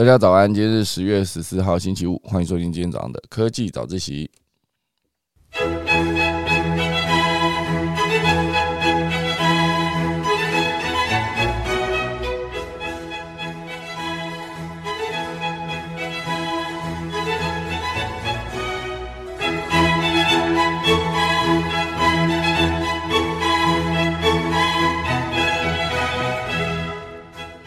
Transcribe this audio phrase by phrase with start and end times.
[0.00, 4.30] 大家早安，今天是十月十四号，星期五，欢迎收听今天早上的科技早自习。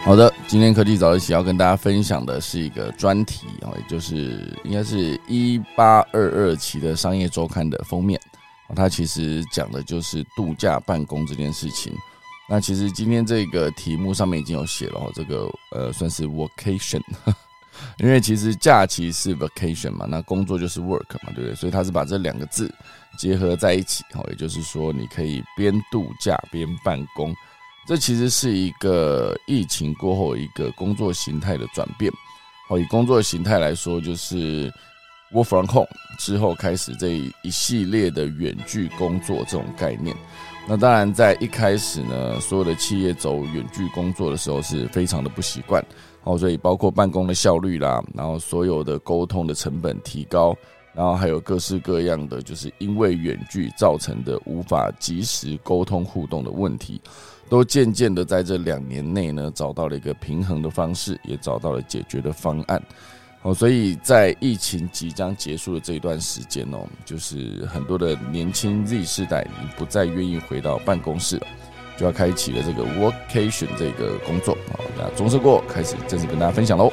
[0.04, 8.20] 好的，今天科技早一起要跟大家分享的是一个专题啊，也就是应该是一八二二期的商业周刊的封面
[8.76, 11.94] 它其实讲的就是度假办公这件事情。
[12.50, 17.02] 那其实今天这个题目上面已经有写了，这个呃算是 vacation，
[17.98, 21.56] 因为其实假期是 vacation 嘛，那工作就是 work 嘛，对不对？
[21.56, 22.70] 所以他是把这两个字
[23.18, 27.34] 结合在一起，哦，也就是说你可以边度假边办公。
[27.86, 32.12] 这其实是一个疫情过后一个工作形态的转变。
[32.68, 34.72] 好，以工作形态来说，就是
[35.34, 37.10] work from home 之后开始这
[37.44, 40.16] 一系列的远距工作这种概念。
[40.66, 45.86] 那当然，在一开始呢，所有的企业走远距工作的时候是非常的不习惯。
[46.22, 50.56] 好，所以包括办公的效率啦，然后所有的沟通的成本提高，
[50.94, 57.02] 然后还有各式各样的，就是因为远距造成的无法及时沟通互动的问题。
[57.50, 62.82] 都渐渐的在这两年内呢，找到了一个平衡的方式，也找到了解决的方案。
[63.44, 71.48] 哦，所以在疫情即将结束的这一段时间哦，就是很多的年轻 Z 世代已经不再愿意回到办公室了，
[71.98, 74.58] 就要开启了这个 workation 这个工作。
[74.72, 76.92] 好，那钟声过，开始正式跟大家分享喽。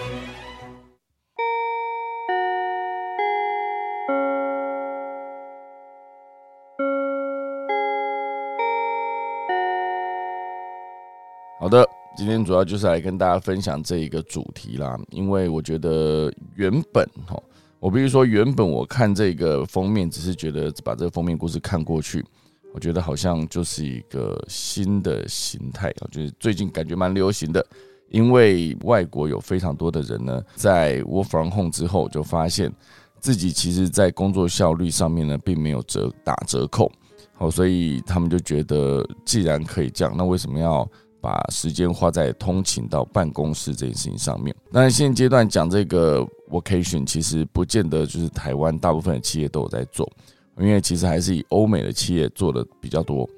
[11.61, 14.99] 好的，今天主要就是来跟大家分享这一个主题啦。
[15.11, 17.39] 因为我觉得原本哈，
[17.79, 22.25] 我比如说原本我看这个封面，只是觉得把这个封面故事看过去，
[22.73, 27.63] 我觉得好像就是一个新的形态啊，就是最近感觉蛮流行的。
[28.09, 32.73] 因为外国有非常多的人呢，在 work from home 之后，就发现
[33.19, 36.91] 自己其实在工作效率上面呢，并没有折打折扣。
[37.35, 40.89] 好，所以他们就觉得，既然可以这样，那为什么要？
[41.21, 44.55] 把时间花在通勤到办公室这件事情上面。
[44.71, 50.11] 那现阶段讲这个 vacation，其实不见得就是台湾大部分的企业都有在做，
[50.59, 53.29] 因为其实还是以欧美的企业做的比较多。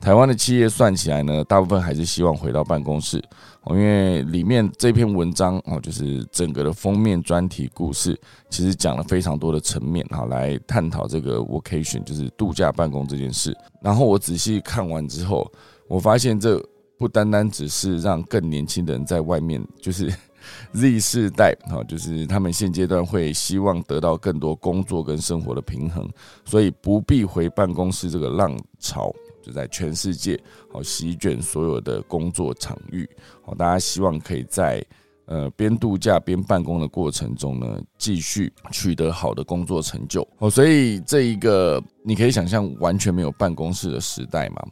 [0.00, 3.22] 台湾的企业算起来呢，大部分还是希望回到办公室。
[3.66, 8.18] 因为里面这篇文章哦，就是整个的封面专题故事，
[8.48, 13.54] 其实讲了非常多的层面哈，来探讨这个 vacation，就是度假办公这件事。
[13.82, 15.50] 然后我仔细看完之后，
[15.88, 16.62] 我发现这。
[17.00, 20.12] 不单单只是让更年轻的人在外面，就是
[20.74, 26.06] Z 世代哈，就是他们现阶段会希望得到更多工作跟生活的平衡，
[26.44, 29.10] 所以不必回办公室这个浪潮
[29.42, 30.38] 就在全世界
[30.70, 33.08] 好席卷所有的工作场域。
[33.40, 34.84] 好，大家希望可以在
[35.24, 40.20] 呃边度假边办公的过程中呢，继续取得好的工作成就。
[40.36, 44.62] 哦，所以这一个你可以想象完全没有办公室的时代嘛？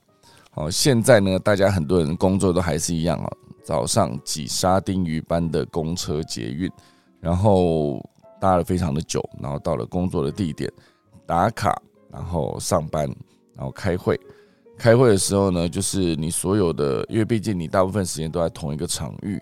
[0.59, 3.31] 哦，现在呢，大家很多人工作都还是一样啊，
[3.63, 6.69] 早上挤沙丁鱼般的公车捷运，
[7.21, 8.05] 然后
[8.41, 10.69] 搭了非常的久，然后到了工作的地点
[11.25, 11.81] 打卡，
[12.11, 13.07] 然后上班，
[13.55, 14.19] 然后开会。
[14.77, 19.41] 开会的时候呢，就是你所有的，因为毕竟你大部分时间都在同一个场域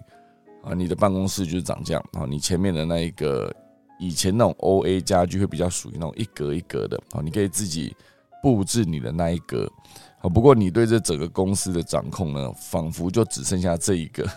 [0.62, 2.26] 啊，你的办公室就是长这样啊。
[2.28, 3.50] 你前面的那一个
[3.98, 7.96] 以前那种 O A 家具会比较属于那种一格一格的啊，你可以自己
[8.42, 9.66] 布置你的那一格。
[10.28, 14.28] 不过你对这整个公司的掌控呢，仿佛就只剩下这一个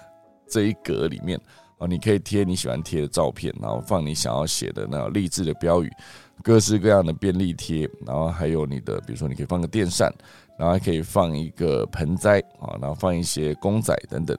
[0.48, 1.40] 这一格里面
[1.78, 5.90] 啊，你可以贴你喜欢贴的照片，然后放你想要写的那励志的标语，
[6.44, 10.14] 各式各样的便利贴，然后还有你的，比如说你可以放个电扇，
[10.58, 14.38] 然后还可以放一个盆栽啊，然后放一些公仔等等，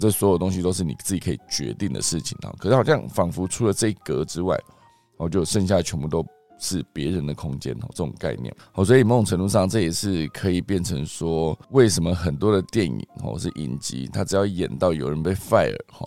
[0.00, 2.54] 这所有东西都是你自己可以决定的事情啊。
[2.58, 4.56] 可是好像仿佛除了这一格之外，
[5.16, 6.26] 然后，就剩下全部都。
[6.58, 16.06] 是别人的空间哦，这种概念哦，所以某种程度上，这也是可以变成说，为什么很多的电影哦是影集，他只要演到有人被 fire 哈，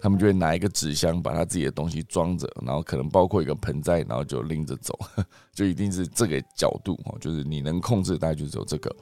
[0.00, 4.98] 他们就会拿一个纸箱把他自己的东西装着，然后可能包括一个盆栽，然后就拎着走，
[5.52, 8.94] 就一定是这个角度哦，就是你能控制，大概就只有这个。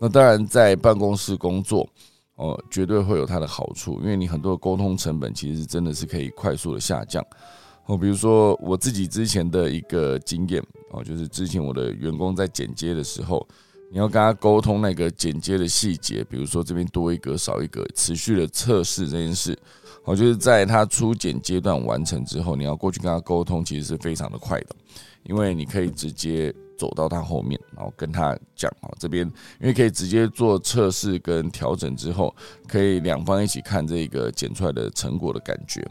[0.00, 1.86] 那当然，在办公室工作
[2.36, 7.22] 哦，绝对会有它的好处，因为你很多的沟通成本其实真的是可以快速的下降。
[7.86, 10.62] 哦，比如说我自己之前的一个经验
[10.92, 13.46] 哦，就是之前我的员工在剪接的时候，
[13.90, 19.58] 你要跟他沟通那个剪接的细节，比如说这边多一格少一格，持续的测试这件事，
[20.04, 24.76] 哦，就是在他初检阶段完成之后，你要过去跟他沟通，其实是非常的快的，
[25.24, 29.26] 因为你可以直接走到他后面，然后跟他讲哦，这边
[29.60, 32.32] 因为可以直接做测试跟调整之后，
[32.68, 35.84] 可以两方一起看这个剪出来的成果的感觉，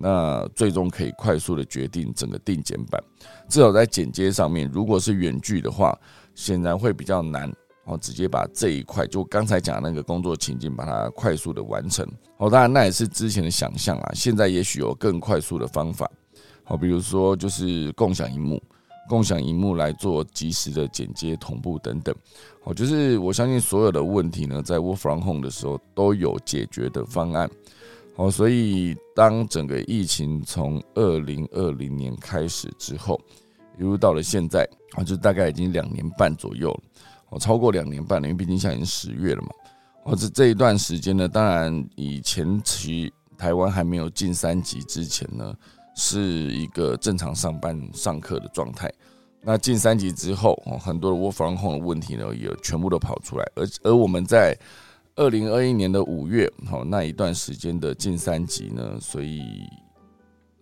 [0.00, 2.98] 那最终可以快速的决定整个定剪版。
[3.48, 5.96] 至少在剪接上面，如果是远距的话，
[6.34, 7.52] 显然会比较难。
[7.84, 12.06] 哦，直接把这一块，就刚才讲那个工作情境，把它快速的完成。
[12.36, 16.08] 哦，当然那也是之前的想象啊，现在也许有更快速的方法。
[16.62, 18.62] 好，比如说就是共享荧幕，
[19.08, 22.14] 共享荧幕来做及时的剪接、同步等等。
[22.62, 27.50] 好，就是我相信所有的问题呢，在 Work from Home 的时候都有解决的方案。
[28.20, 33.18] 哦，所以当整个疫情从二零二零年开始之后，
[33.78, 36.80] 一路到了现在，啊，就大概已经两年半左右了。
[37.30, 39.48] 哦，超过两年半了，因为毕竟现在已经十月了嘛。
[40.04, 45.54] 哦，这这一段时间呢，当然以前期台湾还没有进三级之前呢，
[45.96, 46.20] 是
[46.52, 48.92] 一个正常上班上课的状态。
[49.40, 53.50] 那进三级之后，哦，很多的 work from home 的问题呢，也全部都跑出来。
[53.54, 54.54] 而而我们在
[55.20, 59.68] 二零二一年的五月，好那一段时间的近三级呢，所以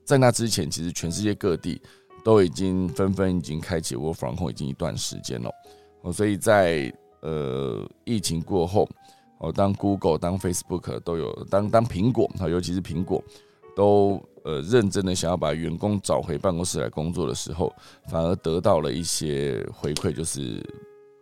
[0.04, 1.80] 在那之前，其实全世界各地
[2.24, 5.48] 都已经纷纷已经开启 work from home 已经一段时间了。
[6.02, 8.88] 哦，所以在呃疫情过后，
[9.38, 13.22] 哦，当 Google、当 Facebook 都有，当当苹果啊，尤其是苹果
[13.76, 17.72] 都呃认真的想要把员工找回办公室来工作的时候，
[18.08, 20.60] 反而得到了一些回馈，就是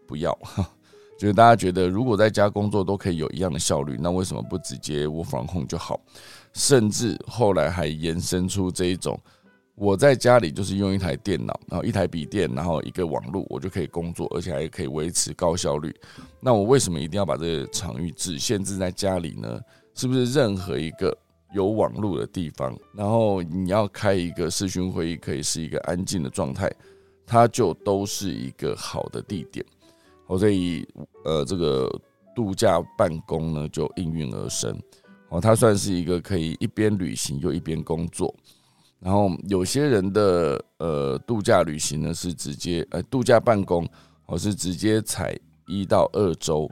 [0.06, 0.32] 不要，
[1.18, 6.00] 就是大家觉得如果在家工作都可以有一样的效率，那为什么不直接我防控就好？
[6.52, 9.18] 甚至后来还延伸出这一种。
[9.74, 15.94] 我在家里就是用一台电脑，然后一台笔电，然后一个网络，我就可以工作，而且还可以维持高效率。
[16.40, 19.60] 那我为什么一定要把这个场域只限制在家里呢？
[19.94, 21.14] 是不是任何一个
[21.52, 26.72] 有网络的地方，然后你要开一个视讯会议，可以是一个安静的状态，
[27.26, 29.64] 它就都是一个好的地点。
[30.26, 30.86] 哦，所以
[31.24, 31.90] 呃，这个
[32.34, 34.76] 度假办公呢就应运而生。
[35.28, 38.34] 哦，它算是一个可以一边旅行又一边工作。
[38.98, 43.86] 然后有些人的呃度假旅行呢是直接呃度假办公，
[44.24, 46.68] 或是直接采一到二周，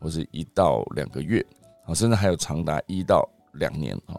[0.00, 1.44] 或是一到两个月，
[1.86, 4.16] 啊，甚至还有长达一到两年啊。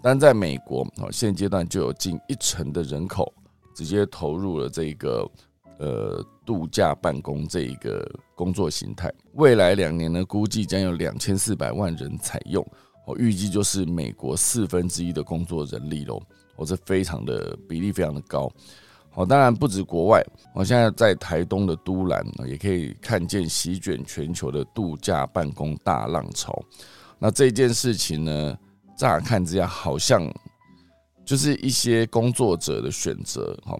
[0.00, 3.32] 但在美国啊，现阶段就有近一成的人口
[3.74, 5.30] 直接投入了这个
[5.78, 9.10] 呃度假办公这一个工作形态。
[9.36, 12.62] 未来两年呢，估计将有两千四百万人采用，
[13.06, 16.20] 我预计就是美国四分之一的工作人力喽。
[16.56, 18.52] 我是非常的比例非常的高，
[19.08, 20.22] 好，当然不止国外，
[20.54, 26.62] 我现在在台东的都兰也可以看见席卷全球的度假办公大浪潮。
[27.18, 28.58] 那这件事情呢，
[28.98, 30.30] 乍看之下好像
[31.24, 33.78] 就是一些工作者的选择，哈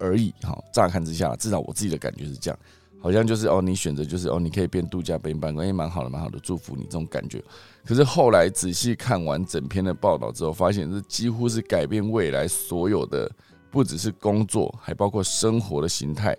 [0.00, 2.58] 而已，哈，乍看之下，至少我自己的感觉是这样。
[3.02, 7.42] 好像就是哦，你选择就是哦，你可以边度假边办公，也蛮好的，蛮好的，祝福你这种感觉。
[7.82, 13.30] 可是后来仔细看完整篇的报道之后，发现这几乎是改变未来所有的，
[13.70, 16.36] 不只是工作，还包括生活的形态，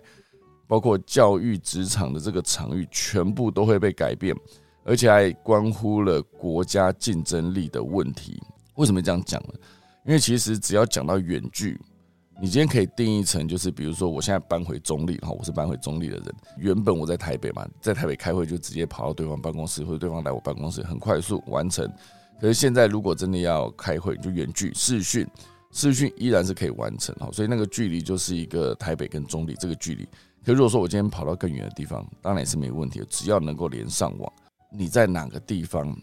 [0.68, 4.32] 包括教育、职场的这个场域，全部都会被改变，
[4.84, 8.40] 而且还关乎了国家竞争力的问题。
[8.76, 9.54] 为什么这样讲呢？
[10.06, 11.76] 因为其实只要讲到远距。
[12.42, 16.34] 你今天可以定义成，就是比如说，我现在搬回中立，哈，我是搬回中立的人。
[16.58, 21.88] 原本我在台北嘛，在台北开会就直接跑到对方办公室，或者对方来我办公室，很快速完成。
[22.40, 25.24] 可是现在如果真的要开会，就远距视讯，
[25.70, 30.04] 视讯依然是可以完成，哈，所以那个距离就是一个台北跟中立这个距离。
[30.44, 34.32] 可如果说我今天跑到更远的地方，当然也是没问题的，只要能够连上网，
[34.68, 35.96] 你在哪个地方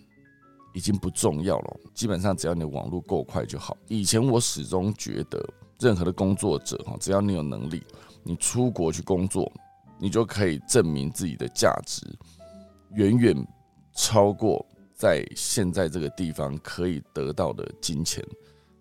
[0.74, 3.76] 已经不重要了，基本上只要你的网络够快就好。
[3.90, 5.46] 以前我始终觉得。
[5.80, 7.82] 任何的工作者哈，只要你有能力，
[8.22, 9.50] 你出国去工作，
[9.98, 12.06] 你就可以证明自己的价值，
[12.92, 13.48] 远远
[13.96, 18.22] 超过在现在这个地方可以得到的金钱。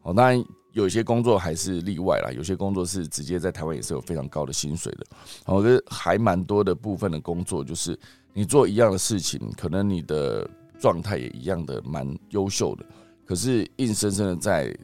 [0.01, 5.07] 好，当然有些工作还是例外啦，有些工作是直接在台湾也是有非常高的薪水的。
[5.47, 7.97] 我觉得还蛮多的部分的工作，就是
[8.33, 10.49] 你做一样的事情，可能你的
[10.81, 12.85] 状态也一样的蛮优秀的，
[13.25, 14.77] 可是硬生生的在。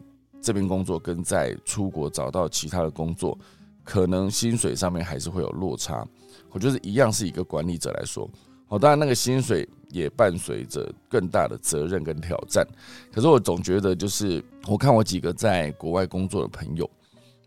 [0.45, 3.37] 这边工作跟在出国找到其他的工作，
[3.83, 6.07] 可能薪水上面还是会有落差。
[6.51, 8.29] 我觉得一样是一个管理者来说，
[8.67, 12.63] 好，当然那个薪水也伴随着更大的责任跟挑战。
[13.11, 16.89] 可是我总觉得，就是我看我几个在国外工作的朋友，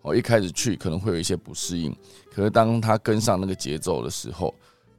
[0.02, 1.96] 我一开始去可能会有一些不适应，
[2.34, 4.52] 可是当他跟上那个节奏的时候，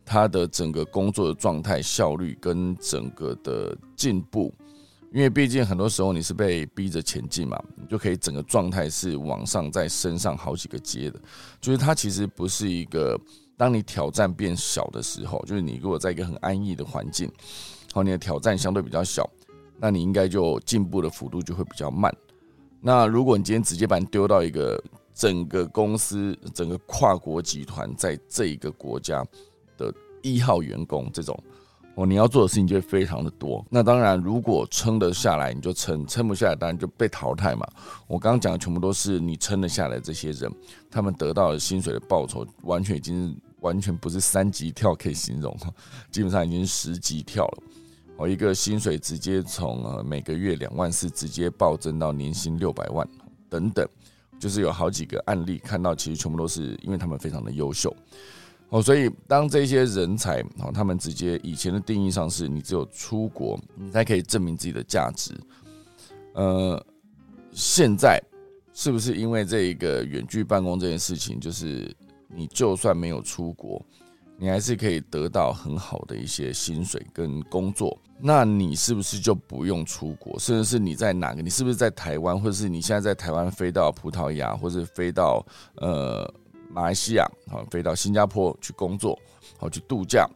[0.04, 4.54] 他的整个工作的状态、效率跟整个的进步。
[5.10, 11.18] 因为毕竟很多时候你是被逼着前进嘛，你就可以整个状态是往上再升上好几个阶的。
[11.60, 13.18] 就是它其实不是一个，
[13.56, 17.30] 当你挑战变小的时候，就是你如果在一个很安逸的环境，
[17.92, 19.28] 好，你的挑战相对比较小，
[19.78, 22.14] 那你应该就进步的幅度就会比较慢。
[22.80, 24.78] 那如果你今天直接把你丢到一个
[25.14, 29.24] 整个公司、整个跨国集团在这一个国家
[29.78, 31.42] 的一号员工这种。
[31.98, 33.64] 哦，你要做的事情就会非常的多。
[33.68, 37.66] 那当然，如果撑得下来，你就撑；撑不下来，当然就被淘汰嘛。
[38.06, 40.48] 我刚刚讲的全部都是你撑得下来这些人，
[40.88, 45.56] 他们得到的薪水的报酬，完全已经完全不是三级跳可以形容，
[46.12, 47.62] 基本上已经十级跳了。
[48.18, 53.04] 哦，一个薪水直接从呃每个月两万四直接暴增到年薪六百万
[53.50, 53.84] 等等，
[54.38, 57.92] 就是有好几个案例看到，其实全部都是因为他们非常的优秀。
[58.70, 65.32] 哦，所以当这些人才哦，他们直接以前的定义上是你只有出国，你才可以证明自己的价值。
[66.34, 66.84] 呃，
[67.50, 68.22] 现在
[68.74, 71.90] 是不是因为这一个远距办公这件事情，就是
[72.28, 73.82] 你就算没有出国，
[74.36, 77.98] 你还是可以得到很好的一些薪水跟工作？
[78.20, 80.38] 那你是不是就不用出国？
[80.38, 81.40] 甚至是你在哪个？
[81.40, 85.42] 你是不是在台湾，或者是你现在在台湾飞到葡萄牙，或者飞到
[85.76, 86.30] 呃？
[86.70, 89.18] 马来西亚好，飞到新加坡去工作，
[89.56, 90.28] 好去度假。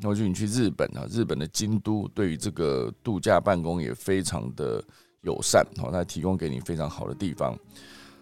[0.00, 4.82] 然后就你去日本啊，日本的京都对于这个度假办公也非常的
[5.20, 7.54] 友善，好，它提供给你非常好的地方。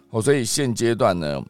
[0.09, 1.41] 好，所以现阶段呢，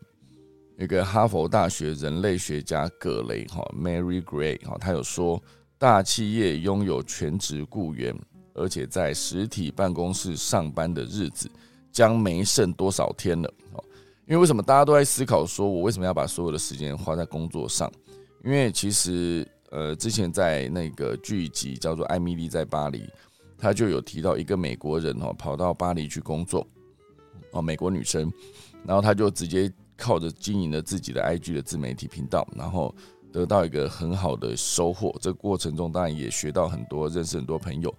[0.78, 5.42] 一个哈佛大学人类学家葛雷哈 Mary Gray 哈，他有说，
[5.80, 8.16] 大企业拥有全职雇员，
[8.54, 11.50] 而且在实体办公室上班的日子
[11.92, 13.52] 将没剩多少天了。
[14.30, 17.92] 因为为什么大家都在思考，说我为什么要把所有的时间花在工作上？
[18.46, 23.00] 因为其实，呃，之前在那个剧集叫做《艾米丽在巴黎》，
[23.58, 26.66] 他就有提到一个美国人哦，跑到巴黎去工作，
[27.54, 28.32] 哦，美国女生，
[28.86, 32.94] 然后他就直接靠着经营了自己的 IG 的自媒体频道，然后
[33.34, 35.12] 得到一个很好的收获。
[35.20, 37.92] 这过程中当然也学到很多，认识很多朋友。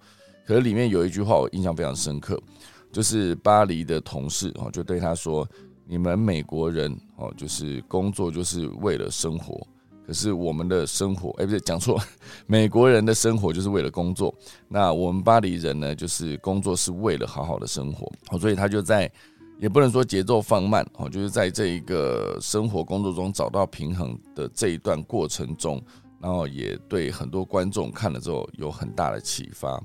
[0.47, 2.41] 可是里面有一句话我印象非常深刻，
[2.89, 5.45] 就是巴黎的同事哦，就对他说。
[5.87, 9.65] 你们美国人哦，就是工作就是为了生活，
[10.07, 11.99] 可是我们的生活，哎，不对，讲错，
[12.47, 14.33] 美国人的生活就是为了工作。
[14.69, 18.11] 那我们巴黎人呢，就是工作是为了好好的生活。
[18.29, 19.11] 哦，所以他就在，
[19.59, 25.81] 也不能说节奏放慢哦，就是在这一个生活工作中找到平衡的这一段过程中，
[26.21, 29.81] 然后也对很多观众看了之后有很大的启发。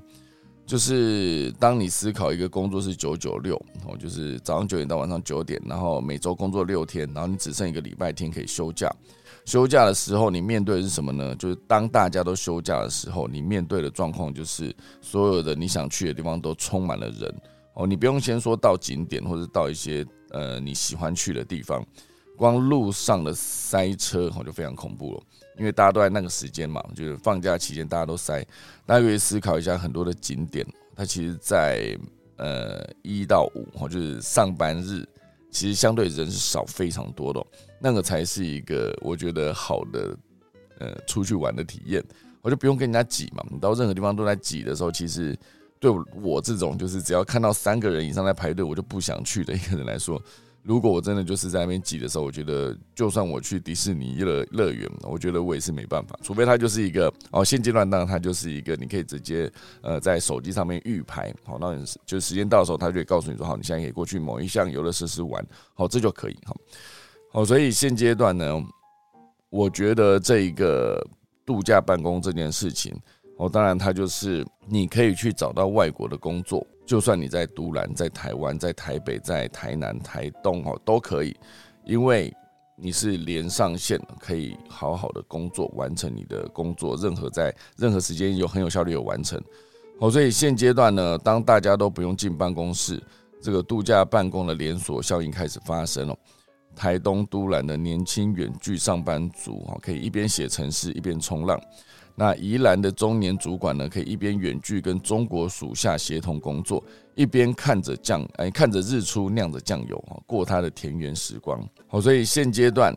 [0.67, 3.55] 就是当你思考一个工作是九九六，
[3.85, 8.93] 哦，就是早上九点到晚上九点，然后每周工作六天，然后你只剩一个礼拜天可以休假。
[9.45, 11.33] 休假的时候，你面对的是什么呢？
[11.35, 17.33] 就是当大家都休假的时候，你面对的状况就是所有的你想去的地方都充满了人。
[17.73, 21.81] 哦，你不用先说到景点或者到一些呃你喜欢去的地方，
[22.35, 25.21] 光路上的塞车我就非常恐怖了。
[25.57, 28.45] 因为大家都在那个时间嘛，就是放假期间，大家都塞。
[28.85, 31.97] 大家可以思考一下，很多的景点，它其实，在
[32.37, 35.03] 呃一到五，就是上班日，
[35.49, 37.43] 其实相对人是少非常多的，
[37.79, 40.17] 那个才是一个我觉得好的
[40.79, 42.03] 呃出去玩的体验。
[42.41, 45.37] 我就不用跟人家挤嘛，你到任何地方都在挤的时候，其实
[45.79, 50.21] 对我这种就是只要看到三个人以上在排队，我就不想去的一个人来说。
[50.67, 56.19] 如果我真的就是在那边挤的时候，我觉得就算我去迪士尼乐乐园，我觉得我也是没办法。
[56.21, 59.49] 除非它就是一个哦，现阶段当然它就是一个，你可以直接
[59.81, 65.41] 呃在手机上面预排，好，那你就时间到的时候，它就会告诉你说，好，你现在可以过去某一项游乐设施玩，
[65.73, 66.57] 好，这就可以，好，
[67.31, 68.61] 好，所以现阶段呢，
[69.49, 71.01] 我觉得这一个
[71.45, 72.93] 度假办公这件事情，
[73.37, 76.65] 哦，当然它就是你可以去找到外国的工作。
[76.85, 81.35] 就算你在都兰、在台湾、在台北、在台南、台东哦，都可以，
[81.85, 82.33] 因为
[82.77, 89.37] 你是连上线，可以好好的工作，完成你的工作，任何在任何时间有很有效率有完成。
[89.99, 93.03] 哦，所以现阶段呢，当大家都不用进办公室，
[93.41, 96.17] 这个度假办公的连锁效应开始发生了。
[96.75, 101.59] 台东都兰的年轻远距上班族哦，可以一边写程式一边冲浪。
[102.19, 106.83] 那宜兰的中年主管呢，可以一边远距跟中国属下协同工作，
[107.13, 111.63] 一边看着酱哎看着日出酿着酱油啊，过他的田园时光。
[111.87, 112.91] 好，所以现阶段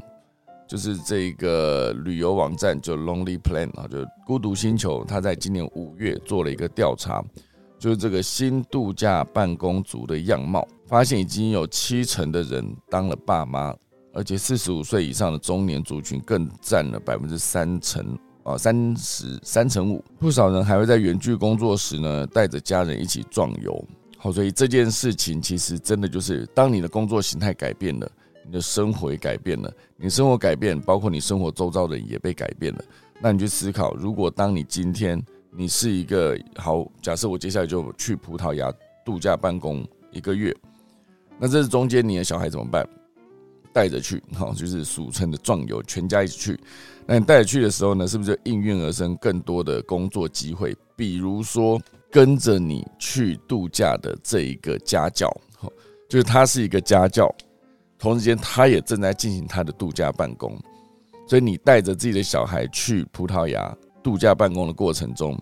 [0.67, 7.23] 就是这个旅游网站就 Lonely Plan 啊，就孤独星球，他在今年五月做了一个调查，
[7.79, 13.77] 就是这个新度假办公族的样貌，发现已经有七成的人当了爸妈，
[14.15, 18.19] 而且四十五岁以上的中年族群更占了百分之三成。
[18.43, 20.05] 啊，三十三成五。
[20.19, 23.85] 不少人还会在远距工作时呢，带着家人一起壮游。
[24.17, 28.11] 好，所以这件事情其实真的就是，当你的工作形态改变了，
[28.45, 32.85] 你的生活也改变了，你生活改变，包括你生活周遭的人也被改变了。
[33.19, 38.73] 那你去思考，如果当你今天你是一个好，假设我接下来就去葡萄牙
[39.05, 40.55] 度假办公一个月，
[41.39, 42.87] 那这是中间你的小孩怎么办？
[43.73, 46.61] 带着去，好，就是俗称的壮游，全家一起去。
[47.07, 50.77] 那你带着去的时候呢，是不是就应运而生更多的工作机会？
[50.95, 51.81] 比如说
[52.11, 55.29] 跟着你去度假的这一个家教，
[56.09, 57.35] 就是他是一个家教，
[57.99, 60.57] 同时间他也正在进行他的度假办公。
[61.27, 65.39] 所以你带着自己的小孩去葡萄牙度假办公的过程中，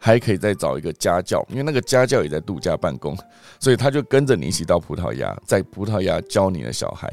[0.00, 3.16] 还可以再找一个家教，因为那个家教也在度假办公，
[3.58, 7.08] 所以他就跟着你一起到葡萄牙，在葡萄牙教你的小孩。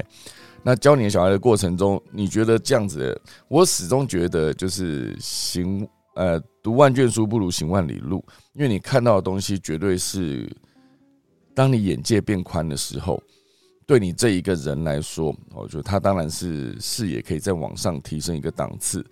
[0.66, 3.16] 那教你的小孩的过程中，你觉得这样子？
[3.46, 10.44] 我始终觉得就是行呃，读万卷书不如行万里路，因为你看到的东西绝对是，
[11.54, 13.22] 当你眼界变宽的时候，
[13.86, 19.06] 对你这一个人来说，我觉得他当然是视野可以再往上提升一个档次，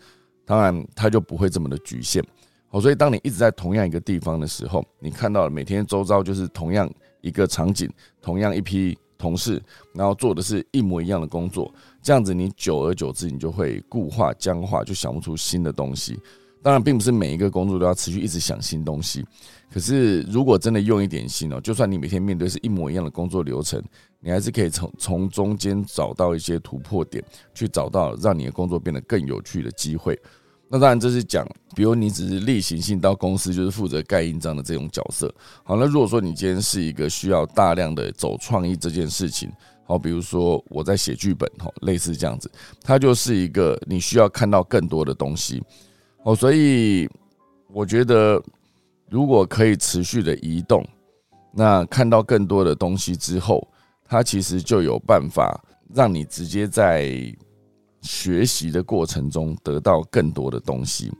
[0.44, 2.20] 当然他就不会这么的局限。
[2.66, 7.88] 好，所以当你一直在同样一个地方的时候，你看到每天周遭就是同样一个场景，
[8.20, 8.98] 同样一批。
[9.24, 9.62] 同事，
[9.94, 16.20] 然后做的是一模一样的工作，这样子你久而久之，你就会固化僵化，就想不出新的东西。
[16.62, 19.24] 当然，并不是每一个工作都要持续一直想新东西。
[19.72, 23.82] 可是，如果真的用一点心哦，就算你每天面对是一模一样的工作流程，
[24.20, 30.18] 你还是可以从从中间找到一些突破点，去找到让你的工作变得更有趣的机会。
[30.74, 35.32] 那当然，这是讲，比如你只是例行性到公司，就是负责盖印章的这种角色。
[35.62, 39.48] 好，那如果说你今天是一个需要大量的走创意这件事情，
[39.86, 42.50] 好，比如说我在写剧本，哈，类似这样子，
[42.82, 45.62] 它就是一个你需要看到更多的东西。
[46.24, 47.08] 哦，所以
[47.72, 48.42] 我觉得，
[49.08, 50.84] 如果可以持续的移动，
[51.52, 53.64] 那看到更多的东西之后，
[54.04, 55.56] 它其实就有办法
[55.94, 57.32] 让你直接在。
[58.04, 61.10] 学习的过程中得到更多的东西，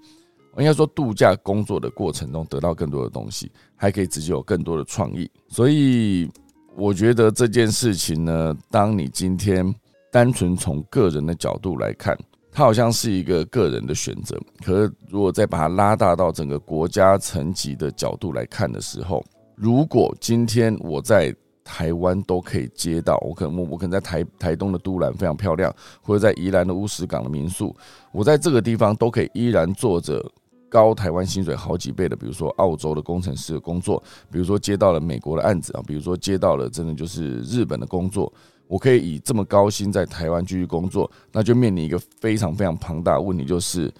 [0.59, 5.29] 应该说度假工作的过程中得到更多的东西，还可以直接有更多的创意。
[5.49, 6.31] 所以
[6.77, 9.75] 我觉得这件事情呢，当你今天
[10.13, 12.17] 单纯从个人的角度来看，
[12.53, 14.39] 它好像是一个个人的选择。
[14.65, 19.25] 可是如果再把它拉大到整个国家层级的角度来看的时候，
[19.57, 27.75] 如果今天我在台湾都可以接到，我可能我可能在台台东的都兰非常漂亮，或者在宜兰的乌石港的民宿，
[28.13, 30.23] 我在这个地方都可以依然做着
[30.69, 38.31] 高台湾薪水好几倍的，比如说澳洲的工程师的工作，比如说接到了美国的案子啊，比如说接到了真的就是日本的工作，
[38.67, 43.91] 我可以以这么高薪在台湾继续工作，那就面临一个非常非常庞大的问题，就是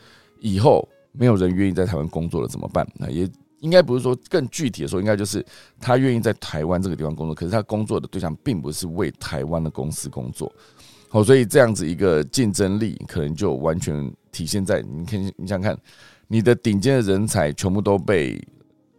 [0.41, 2.87] 以后没有人愿意在台湾工作了怎么办？
[2.99, 3.27] 那也。
[3.65, 5.45] 应该不是说更具体的说，应该就是
[5.81, 10.53] 他愿意在台湾这个地方工作，可是他工作的对象并不是为台湾的公司工作，
[11.09, 15.75] 好，所以这样子一个竞争力可能就完全体现在你看，你想看
[16.29, 18.39] 你的顶尖的人才全部都被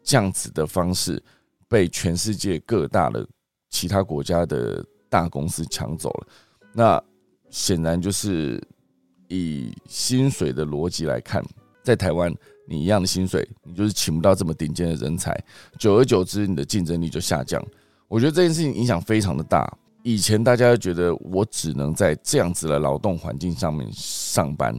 [0.04, 1.22] 这样子的方式
[1.68, 3.24] 被全世界各大的
[3.70, 6.28] 其他国家的大公司抢走了，
[6.74, 7.04] 那
[7.52, 8.60] 显然就是
[9.28, 11.46] 以薪水的逻辑来看，
[11.86, 12.34] 在台湾。
[12.68, 15.40] 你一样的薪水，你就是请不到这么顶尖的人才，
[15.78, 17.64] 久而久之，你的竞争力就下降。
[18.08, 19.72] 我觉得这件事情影响非常的大。
[20.02, 24.76] 以前大家觉得我只能在这样子的劳动环境上面上班，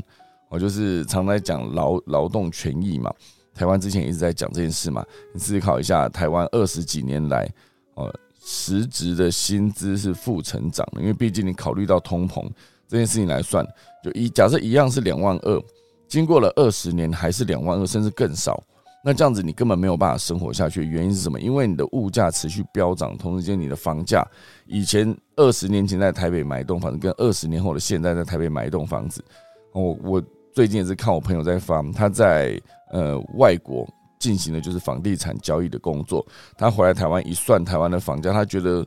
[0.49, 3.15] 我就是常在讲劳劳动权益嘛。
[3.55, 5.07] 台湾之前一直在讲这件事嘛。
[5.33, 7.49] 你思考一下，台湾二十几年来，
[7.95, 8.13] 呃，
[8.45, 12.45] 实质的薪资是负成长的，因为毕竟你考虑到通膨
[12.89, 13.65] 这件事情来算，
[14.03, 15.63] 就一假设一样是两万二。
[16.09, 18.63] 经过了二十年，还是两万二，甚至更少。
[19.05, 20.85] 那这样子，你根本没有办法生活下去。
[20.85, 21.39] 原因是什么？
[21.41, 24.27] 因为你的物价持续飙涨，同时间你的房价，
[24.67, 29.25] 以前二十年前在台北买一栋房子，跟二十年后的现在在台北买一栋房子，
[29.73, 33.89] 我我最近也是看我朋友在发，他在呃外国
[34.19, 36.27] 进行的就是房地产交易的工作，
[36.59, 38.85] 他回来台湾一算台湾的房价，他觉得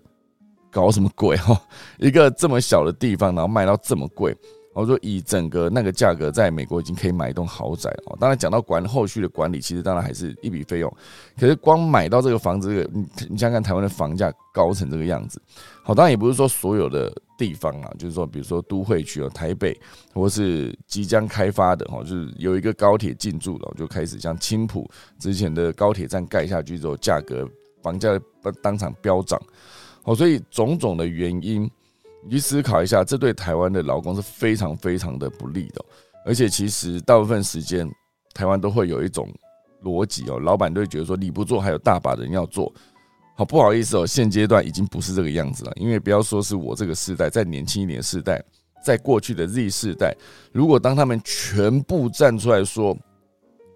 [0.70, 1.58] 搞什么鬼哈？
[1.98, 4.36] 一个这么小的地方，然后卖到这么贵。
[4.74, 8.16] 我说以整个那个价格，在美国已经可以买一栋豪宅哦。
[8.20, 10.96] 当然讲到管后续的管理，其实当然还是一笔费用。
[11.38, 15.42] 可是光买到这个房子，这个你你想想台湾的房价高成这个样子，
[15.84, 19.78] 好，当然也不是说所有的地方啊，就是说比如说都会区哦，台北
[20.14, 27.46] 或是即将开发的哈，就是有一个高铁进驻了，就开始像青浦之前的高铁站盖下去之后，价格
[27.82, 28.10] 房价
[28.62, 29.42] 当场飙涨。
[30.04, 31.70] 好，所以种种的原因。
[32.24, 35.84] 你去思考一下，这对台湾的劳工是非常非常的不利的，
[36.26, 37.90] 而且其实大部分时间
[38.34, 39.28] 台湾都会有一种
[39.84, 42.72] 逻辑哦，老板都会觉得说你不做，还有大把人要做。
[43.36, 45.72] 好，不好意思哦，现阶段已经不是这个样子了。
[45.78, 48.44] 因为不要说是我这个时代，再年轻一点的世代，
[48.84, 50.14] 在过去的 Z 世代，
[50.52, 52.98] 如果当他们全部站出来说，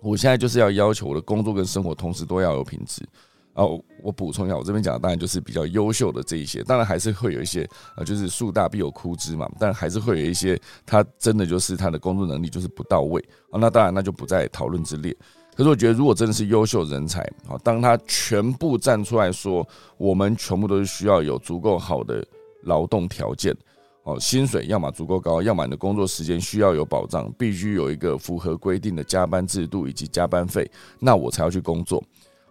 [0.01, 3.07] 我现在就是要要求我的工作跟生活同时都要有品质。
[3.53, 15.15] 哦，我补充一下，我这边讲的当然就是比较优秀的这一些，当然还是会有一些啊，就是树大必有枯枝嘛，但还是会有一些他真的就是他的工作能力就是不到位啊，那当然那就不在讨论之列。
[15.55, 22.25] 可是我觉得，如果真的是优秀人才啊，当他全部站出来说，我们全部都是需要有足够好的
[22.63, 23.55] 劳动条件，
[24.01, 30.67] 哦，薪水要么足够高，要么你的工作时间需要有保障，必须有一个符合规定的加班制度以及加班费，
[30.99, 32.03] 那我才要去工作。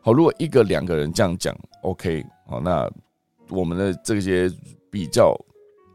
[0.02, 2.90] 好，如果一个两个人这样讲，OK，好，那
[3.48, 4.50] 我们的这些
[4.90, 5.32] 比较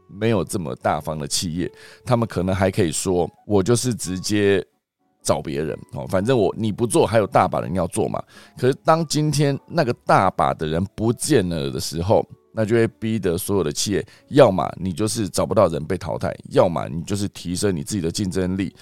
[0.08, 1.70] 没有这么大方的企业，
[2.06, 4.64] 他们可能还可以说，我就是直接
[5.22, 8.22] 找别人哦，反正我你不做，还有大把人要做嘛。
[8.56, 18.74] 可是当今天那个大把的人不见了的时候，那就会逼得所有的企业，要么你就是找不到人被淘汰，要么你就是提升你自己的竞争力，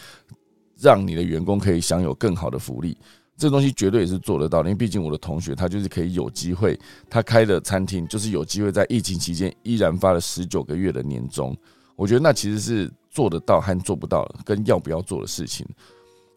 [0.80, 2.96] 让你的员工可以享有更好的福利。
[3.36, 6.78] 这东西绝对也是做得到的，因为毕竟我的同学他就是可以有机会，
[7.10, 11.56] 他开的餐厅就是有机会在疫情期间依然发了十九个月的年终。
[11.96, 15.66] 我觉得那其实是做得到和做不到跟要不要做的事情。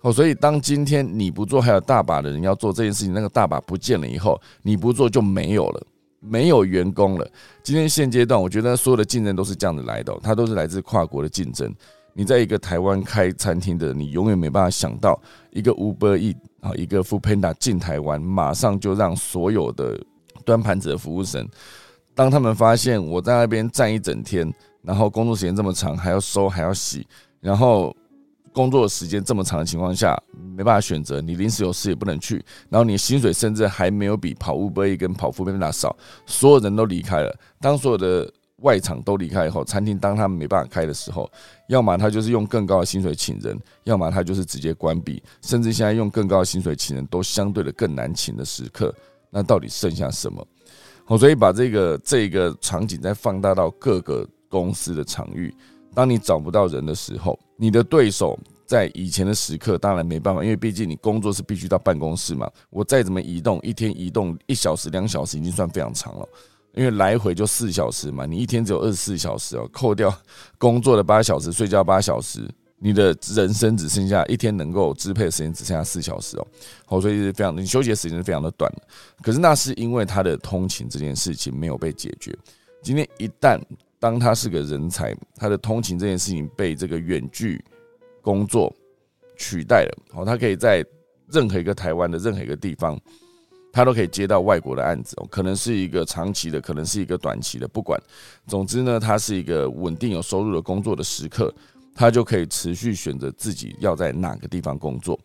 [0.01, 5.88] 哦，所以当今天你不做，还有大把的人要做这件事情，那个大把不见了以后，你不做就没有了，
[6.21, 7.29] 没有员工了。
[7.62, 11.73] 今天现阶段，我觉得所有的竞争都是这样子来的，它都是来自跨国的竞争。
[12.19, 15.17] 你在一个台湾开餐厅的，你永远没办法想到
[15.51, 19.97] 一个 Uber E 啊，一个 Funda 进台湾，马上就让所有的
[20.43, 21.47] 端盘子的服务生，
[22.13, 27.08] 当他们发现我在那边站一整天，然后工作时间这么长，还要收还要洗，
[27.39, 27.95] 然后
[28.51, 30.21] 工作时间这么长的情况下，
[30.58, 38.29] 没办法选择，你临时有事也不能去，然后你薪水甚至还没有比跑 Uber E 跟跑 Funda 少，所有人都离开了，当所有的。
[38.61, 41.29] 外场都离开以后，餐厅当他们没办法开的时候，
[41.67, 48.93] 要么他就是用更高的薪水请人，要么他就是直接关闭，甚至现在用更高的薪水请人都相对的更难请的时刻，
[49.29, 50.45] 那到底剩下什么？
[51.05, 55.53] 好，所以把这个这个场景再放大到各个公司的场域，
[55.93, 66.27] 当你找不到人的时候，你的对手在以前的时刻当然没办法，因为毕竟你工作是必须到办公室嘛，我再怎么移动，一天移动一小时两小时已经算非常长了。
[66.79, 70.17] 因为来回就四小时嘛，你一天只有二十四小时哦，扣掉
[70.57, 76.47] 工作的八小时，睡觉八小时，你的人生只剩下一天能够支配的时间只剩下四小时哦，
[76.85, 78.71] 好，所以是非常你休息的时间是非常的短。
[79.21, 82.33] 可是那是因为他的通勤这件事情没有被解决。
[82.81, 83.59] 今天一旦
[83.99, 87.61] 当他是个人才，他的通勤这件事情被这个远距
[88.21, 88.73] 工作
[89.35, 90.81] 取代了，好，他可以在
[91.29, 92.97] 任何一个台湾的任何一个地方。
[93.71, 98.01] 他都可以接到外国的案子，可能是一个长期的，可能是一个短期的，不管。
[98.47, 101.53] 总之呢，他是一个稳定有收入的工作的时刻，
[101.93, 105.19] 他就可以持续选择自己要在哪个地方工作。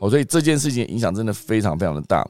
[0.00, 2.26] 好，所以这件事情影响真的非常非常的大。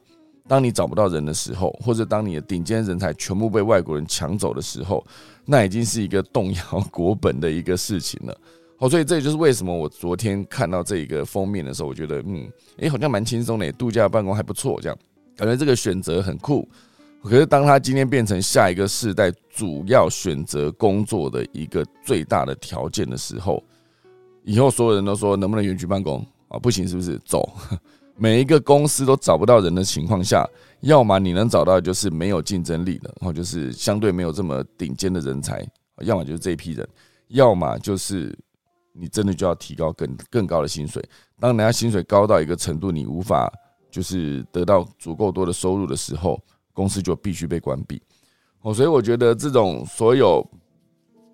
[0.49, 5.07] 当你找不到人的时候，或者当你的顶尖人才全部被外国人抢走的时候，
[5.45, 8.37] 那已经是一个动摇国本的一个事情了。
[8.77, 14.99] 好，所以这也就是为什么我昨天看到这一个封面的时候，我觉得，嗯，诶，好像蛮轻松的，度假办公还不错，这样。
[15.37, 16.69] 感觉这个选择很酷，
[17.23, 23.63] 可是当他今天变成下一个世代主要选择工作的一个最大的条件的时候，
[24.45, 26.59] 以后所有人都说能不能远距办公啊？
[26.59, 27.19] 不行，是不是？
[27.25, 27.49] 走，
[28.17, 30.47] 每一个公司都找不到人的情况下，
[30.81, 35.67] 要么你能找到就是没有竞争力的，然后就是相对没有这么顶尖的人才，
[36.01, 36.87] 要么就是这一批人，
[37.29, 38.37] 要么就是
[38.93, 41.03] 你真的就要提高更更高的薪水。
[41.41, 43.53] 当人家薪水高到一个程度，你无法。
[43.93, 48.01] 就是得到足够多的收入的时候，公司就必须被关闭。
[48.63, 50.43] 哦，所以我觉得这种所有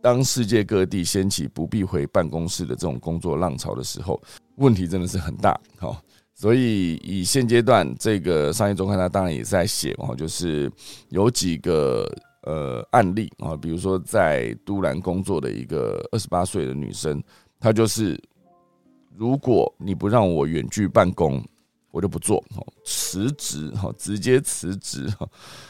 [0.03, 4.21] 当世界各地掀起不必回办公室的这种工作浪潮的时候，
[4.57, 5.59] 问题真的是很大。
[5.79, 6.03] 好，
[6.35, 10.69] 所以以现阶段这个商业周刊，它当然也在写哦，就是
[11.11, 12.11] 有几个
[12.43, 17.23] 呃案例啊，比如说在都兰工作的一个二十八岁的女生，
[17.61, 18.21] 她就是
[19.15, 21.41] 如果你不让我远距办公。
[21.91, 25.27] 我就不做，哦辞职，哈，直接辞职，哈，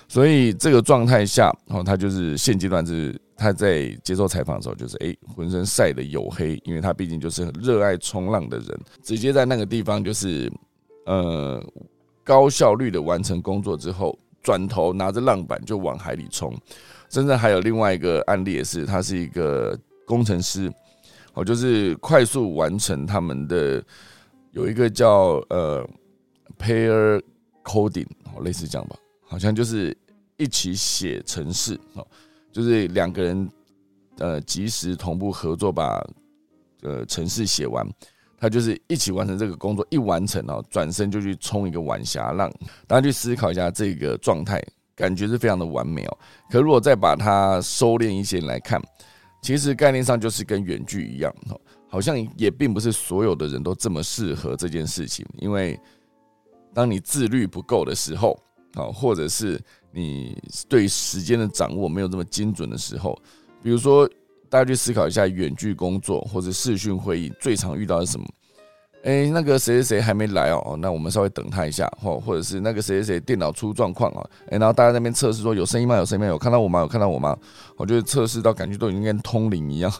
[0.08, 10.52] 所以这个状态下，哦，他就是现阶段是他在接受采访的时候，就是诶，浑身晒得黝黑，因为他毕竟就是很热爱冲浪的人，直接在那个地方就是
[11.06, 11.64] 呃
[12.24, 16.52] 高效率的完成工作之后，转头拿着浪板就往海里冲。
[17.10, 20.70] 甚至还有另外一个案例，也是他是一个工程师，
[21.34, 23.82] 哦，就是快速完成他们的。
[24.52, 25.86] 有一个叫呃
[26.58, 27.22] pair
[27.64, 28.06] coding，
[28.42, 29.96] 类似这样吧，好像就是
[30.36, 32.06] 一起写程式哦，
[32.52, 33.50] 就是两个人
[34.18, 36.04] 呃及时同步合作把
[36.82, 37.86] 呃程式写完。
[38.40, 42.48] 他就是一起完成这个工作，一完成哦，转身就去冲一个晚霞浪。
[42.86, 44.62] 大家去思考一下这个状态，
[44.94, 46.18] 感觉是非常的完美哦。
[46.48, 48.80] 可如果再把它收敛一些来看，
[49.42, 55.26] 其实概念上就是跟远距一样哦，好像也并不是所有的人都这么适合这件事情。
[55.38, 55.76] 因为
[56.78, 58.38] 当你自律不够的时候，
[58.74, 59.60] 啊，或者是
[59.90, 63.20] 你对时间的掌握没有这么精准的时候，
[63.60, 64.08] 比如说。
[64.50, 68.26] 大家去思考一下，远距工作或者视讯会议最常遇到的是什么？
[69.04, 75.96] 哎，那个谁谁谁还没来哦，那我们稍微等他一下，或或者是那个谁谁谁电脑出状况啊，哎，然后大家那边测试说有声音吗？
[75.96, 76.26] 有声音吗？
[76.26, 76.80] 有看到我吗？
[76.80, 77.36] 有看到我吗？
[77.76, 79.92] 我觉得测试到感觉都已经跟通灵一样，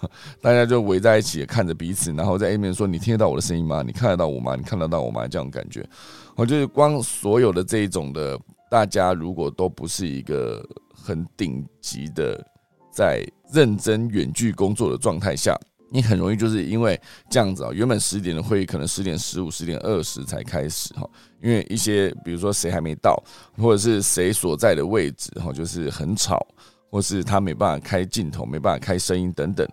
[0.42, 3.82] 大家就围在一起看着彼此，然后在 A 面说：“你听得到我的声音吗？
[3.86, 4.56] 你看得到我吗？
[4.56, 5.88] 你看得到我吗？”这种感觉，
[6.34, 12.44] 我就是光所有的这一种的，大家如果都不是一个很顶级的。
[12.90, 15.56] 在认真远距工作的状态下，
[15.90, 21.08] 你很容易就是因为这样子啊，原本十点的会议可能十点十五、十点二十才开始哈，
[21.42, 23.22] 因为一些比如说谁还没到，
[23.56, 26.46] 或者是谁所在的位置哈，就是很吵，
[26.90, 29.66] 或是他没办法开镜头、没办法开声音等等。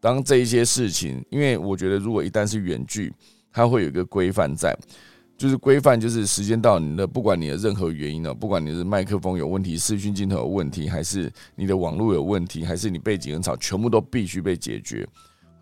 [0.00, 3.12] 当这一些事情，因为我觉得如果一旦是远距，
[3.50, 4.76] 它会有一个规范在。
[5.36, 15.04] 就是规范，就是时间到，你的不管你的任何原因呢，不管你是麦克风有问题、视讯镜头有问题，还是你的网络有问题，还是你背景很吵，全部都必须被解决。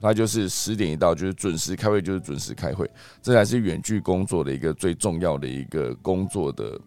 [0.03, 2.91] 那就是十点一到，就是准时开会，就是准时开会，
[3.23, 6.79] 这才是远距工作的一个最重要的一个工作的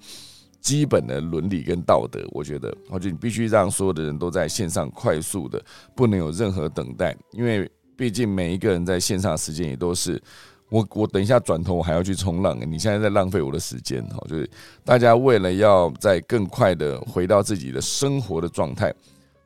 [0.59, 2.19] 基本的伦理跟道德。
[2.31, 5.63] 我觉得，我觉得你必须让所有的人都在线上快速的，
[5.95, 10.21] 不能有任何等待，因为毕竟每一个人在线上的时间也都是。
[10.69, 14.49] 我我等一下转头我还要去冲浪，你现在在浪费我的时间哈，就是
[14.83, 18.91] 大家为了要在更快的回到自己的生活的状态，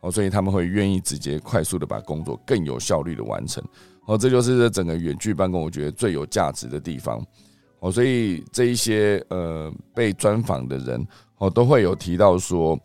[0.01, 3.63] 哦，所以他们会愿意直接快速的把工作更有效率的完成，
[4.05, 7.25] 哦，这就是这整个远距办公我觉得最有价值的地方，
[7.79, 11.05] 哦，所以这一些呃被专访的人
[11.37, 12.79] 哦都会有提到说，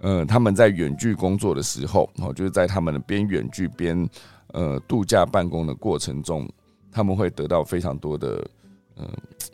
[0.00, 4.08] 呃他们在远距工作的时候，哦就是在他们的边远距边
[4.48, 6.48] 呃度假办公的过程中。
[6.94, 8.46] 他们会得到非常多的，
[8.96, 9.08] 嗯，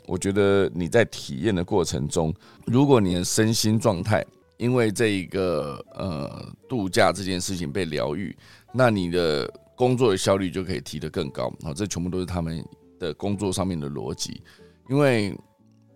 [0.07, 2.33] 我觉得你在体验的过程中，
[2.65, 4.25] 如果你的身心状态
[4.59, 8.37] 因为这一个呃度假这件事情被疗愈，
[8.71, 11.51] 那你的工作的效率就可以提得更高。
[11.63, 12.63] 好，这全部都是他们
[12.99, 14.43] 的工作上面的逻辑。
[14.87, 15.35] 因为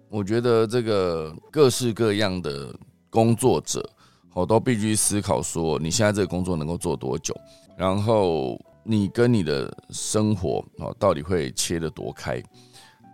[0.10, 2.76] 我觉得这个各式各样的
[3.12, 3.88] 工作者，
[4.34, 7.36] 我都必须思考说，你现在这个工作能够做多久，
[7.78, 8.60] 然后。
[8.86, 12.43] 你跟你的生活哦，到底会切得多开？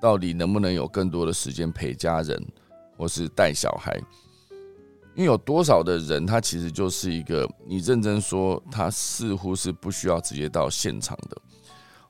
[0.01, 2.43] 到底能不能有更多的时间陪家人，
[2.97, 4.01] 或是带小孩？
[5.19, 11.37] 因为有多少的人，他其实就是一个，你认真说，他似乎是不需要直接到现场的。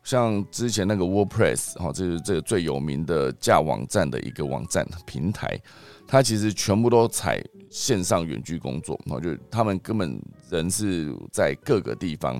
[0.04, 5.60] 像之前那个 WordPress 哈，这是这个最有名的架网站的一个网站平台，
[6.08, 12.39] 它其实全部都采线上远距工作，然后就他们根本人是在各个地方。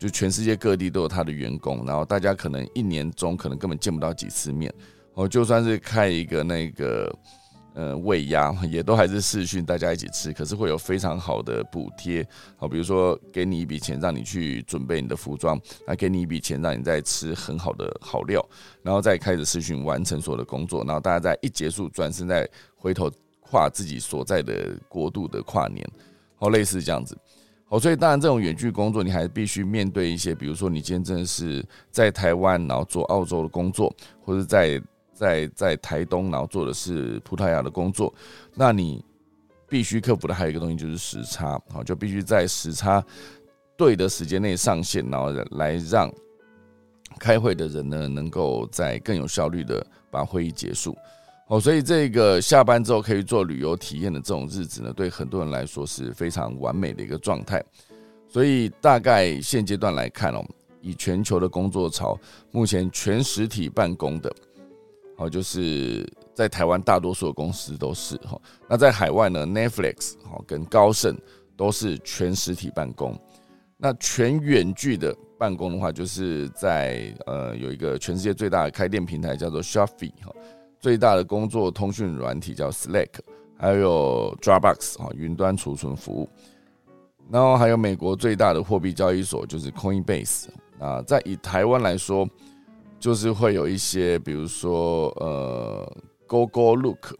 [0.00, 4.74] 就全世界各地都有他的员工，然后大家可能一年中可能根本见不到几次面，
[5.14, 7.08] 哦，就算是开一个那个
[7.74, 18.44] 呃喂鸭， 也都还是视讯大家一起吃，可是会有非常好的补贴，好，比如说给你一笔钱让你去准备你的服装，那给你一笔钱让你再吃很好的好料，
[18.82, 25.86] 然后再开始视讯完成所有的工作，然后大家在一结束转身再回头跨自己所在的国度的跨年，
[26.36, 27.16] 好，类似这样子。
[27.68, 33.90] 哦，所以当然，这种远距工作，你还必须面对一些，比如说，你今天真的是在台湾，然后做澳洲的工作，
[34.22, 34.78] 或者在
[35.22, 38.12] 在在台东，然后做的是葡萄牙的工作，
[38.54, 39.04] 那你
[39.68, 43.00] 必须克服的还有一个东西就是时差，好，就必须在时差
[43.76, 46.12] 对的时间内上线，然后来让
[47.20, 50.96] 开会的人呢，能够在更有效率的把会议结束。
[51.46, 57.62] 哦，所以这个下班之后可以做旅游体验的这种日子呢，对很多人来说是非常完美的一个状态。
[58.28, 60.42] 所以大概现阶段来看哦，
[60.80, 62.18] 以全球的工作潮，
[62.50, 64.34] 目前全实体办公的，
[65.22, 68.40] 哦，就是在台湾大多数的公司都是哈。
[68.68, 71.16] 那在海外呢，Netflix 好跟高盛
[71.56, 73.18] 都是全实体办公。
[73.76, 80.32] 那全远距的办公的话，就是在呃有一个全世界最大的开店平台叫做 Shopee 哈。
[80.78, 83.10] 最大的工作通讯软体叫 Slack，
[83.56, 86.28] 还有 Dropbox 哈，云端储存服务。
[87.30, 90.46] 然后还有美国最大的货币交易所就是 Coinbase
[90.78, 91.00] 啊。
[91.02, 92.28] 在以台湾来说，
[93.02, 95.92] 就是会有一些，比如说呃
[96.28, 97.18] ，Go Go Look，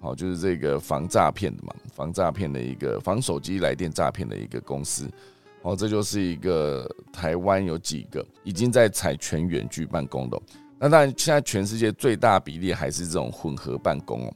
[0.00, 5.06] 好，就是这个防诈骗的嘛，防诈骗的一个防手机来电诈骗的一个公司，
[5.60, 10.40] 哦，这就是一个台湾有几个已经在采全远距办公的，
[10.78, 14.34] 那当然现在全世界最大比例还是这种混合办公哦，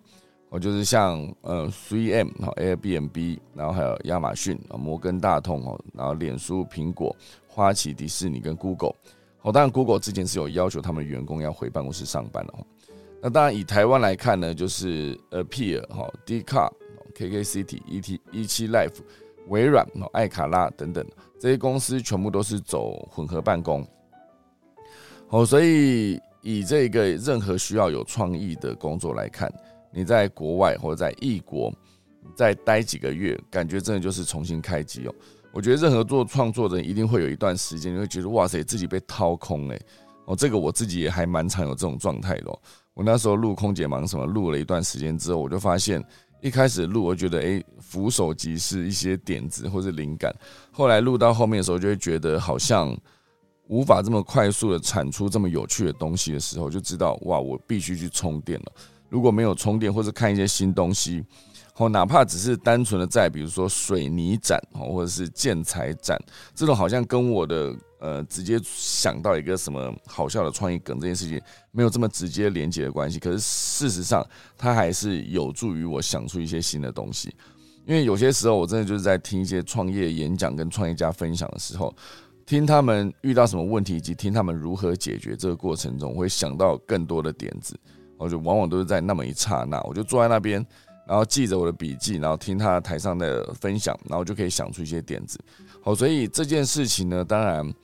[0.50, 7.16] 哦，就是像呃 Three M 哦 Airbnb，然后还有亚马逊啊摩根大通哦，然后脸书、苹果、
[7.48, 8.94] 花旗、迪士尼跟 Google。
[9.46, 12.66] 哦，当然，Google 之前是有要求他们员工要回办公室上班的哦。
[13.22, 16.72] 那当然，以台湾来看呢，就是，Appear 哈、d c a r
[17.14, 18.96] KKCity、ET、一七 Life、
[19.46, 21.06] 微软、艾卡拉等等
[21.38, 23.86] 这些公司全部都是走混合办公。
[25.28, 29.48] 哦，所以以这个任何需要有创意的工作来看，
[29.92, 31.72] 你在国外或者在异国
[32.34, 35.14] 再待几个月，感觉真的就是重新开机哦。
[35.56, 39.80] 我觉得任何做创作的人一定会有一段时间，你会觉得哇塞，自己被掏空哎
[40.26, 42.58] 哦，这个我自己也还蛮常有这种状态的。
[42.92, 46.04] 我那时候录空姐忙什么，录了一段时间之后，我就发现
[46.42, 50.30] 一开始录，我觉得哎，扶手即是一些点子或是灵感。
[50.70, 52.94] 后来录到后面的时候，就会觉得好像
[53.68, 58.72] 无法这么快速的产出这么有趣的东西的时候，就知道哇，我必须去充电了。
[59.08, 61.24] 如果没有充电，或者看一些新东西。
[61.78, 66.18] 哦，哪怕只是单纯的在，比如说水泥展哦，或者是建材展，
[66.54, 71.38] 这种好像跟我的呃直接想到一个什么好笑的创意梗这件事情
[71.72, 77.34] 没有这么直接连接的关系，可是事实上它还是有助于我想出一些新的东西。
[77.84, 81.94] 因为有些时候我真的就是在听一些创业演讲跟创业家分享的时候，
[82.46, 87.78] 听他们遇到什么问题以及听他们如何解决这个过程中，会想到更多的点子。
[88.18, 90.66] 我就往往都是在那么一刹那，我就坐在那边。
[91.06, 95.38] 然后记着我的笔记，然后听他台上的分享，然后就可以想出一些点子。
[95.80, 97.74] 好，所以这件事情呢，当然，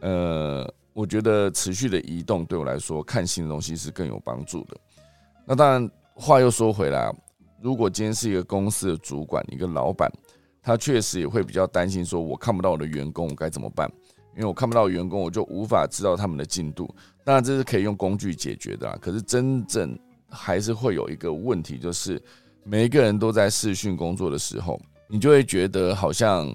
[0.00, 4.76] 呃，我觉得持续的移动对我来说，看新的东西是更有帮助的。
[5.44, 7.14] 那当然，话又说回来，
[7.60, 10.10] 如果今天是一个公司的主管，一个老板，
[10.62, 13.86] 他确实也会比较担心，说我看不到我的员工，我该怎么办？
[14.34, 16.88] 因为我看不到员工，我就无法知道他们的进度。
[17.22, 19.94] 当然，这是可以用工具解决的，可是真正
[20.30, 22.18] 还是会有一个问题，就是。
[22.64, 26.54] 每一个人都在视讯工作的时候，你就会觉得好像，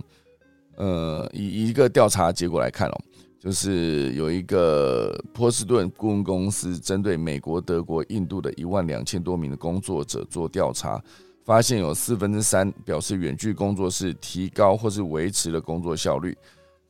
[0.75, 2.97] 呃，以一个调查结果来看哦，
[3.39, 11.01] 就是有一个波士顿顾问公司针对美国、德国、印度的一万两千多名的工作者做调查，
[11.43, 16.37] 发现有四分之三表示远距工作是提高或是维持了工作效率。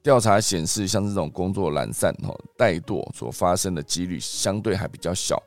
[0.04, 5.42] 调查显示，像这种工作懒散、哦怠惰所发生的几率相对还比较小。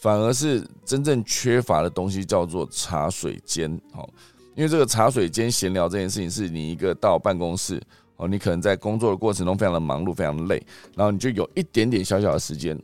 [0.00, 4.08] 反而是真正缺乏的东西叫做茶水间，好，
[4.56, 7.78] 因为这个茶水间闲聊这件事情，是你一个到办公室，
[8.16, 10.60] 哦，你可能在工作的过程中非常的忙碌，非常的累，
[10.96, 12.74] 然后你就有一点点小小的时间，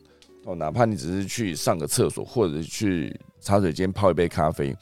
[0.45, 4.77] 哦，哪怕你只是去上个厕所，或者是去茶水间泡一杯咖啡，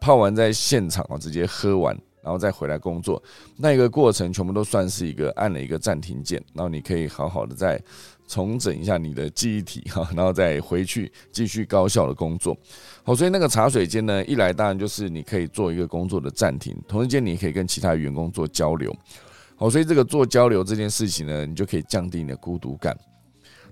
[0.00, 3.20] 泡完在现场哦直接喝完，然后再回来工作，
[3.56, 7.82] 那一个过程全部都算是一个按了一个暂停键，然后你可以好好的在。
[8.30, 12.56] 重整一下你的记忆体哈， 然后再回去继续高效的工作。
[13.02, 18.94] 好，所以那个茶水间呢，一来当然就是你可以做一个工作的暂停，同时间你可以跟其他员工做交流。
[19.56, 22.96] 好，所以这个做交流这件事情呢，你就可以降低你的孤独感。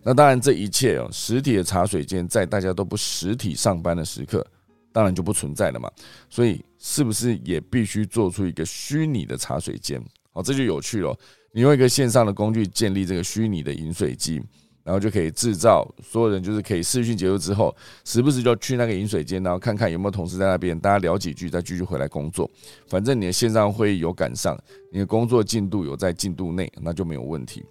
[0.03, 4.47] 那当然，这一切哦，实体的茶水间在大家都不实体上班的时刻，
[4.93, 5.91] 当然就不存在了嘛。
[6.29, 10.03] 所以，是不是也必须做出一个虚拟的茶水间？
[10.33, 11.17] 好，这就有趣了。
[11.53, 14.41] 你用一个线上的工具建立这个虚拟的饮水机，
[14.85, 22.51] 然后就可以制造所有人就是可以视讯结束之后，时不时就去那个饮水间，然后看看有没有同事在那边，大家聊几句，再继续回来工作。
[22.87, 24.59] 反正你的线上会议有赶上，
[24.93, 27.65] 你的工作进度有在进度内，那就没有问题。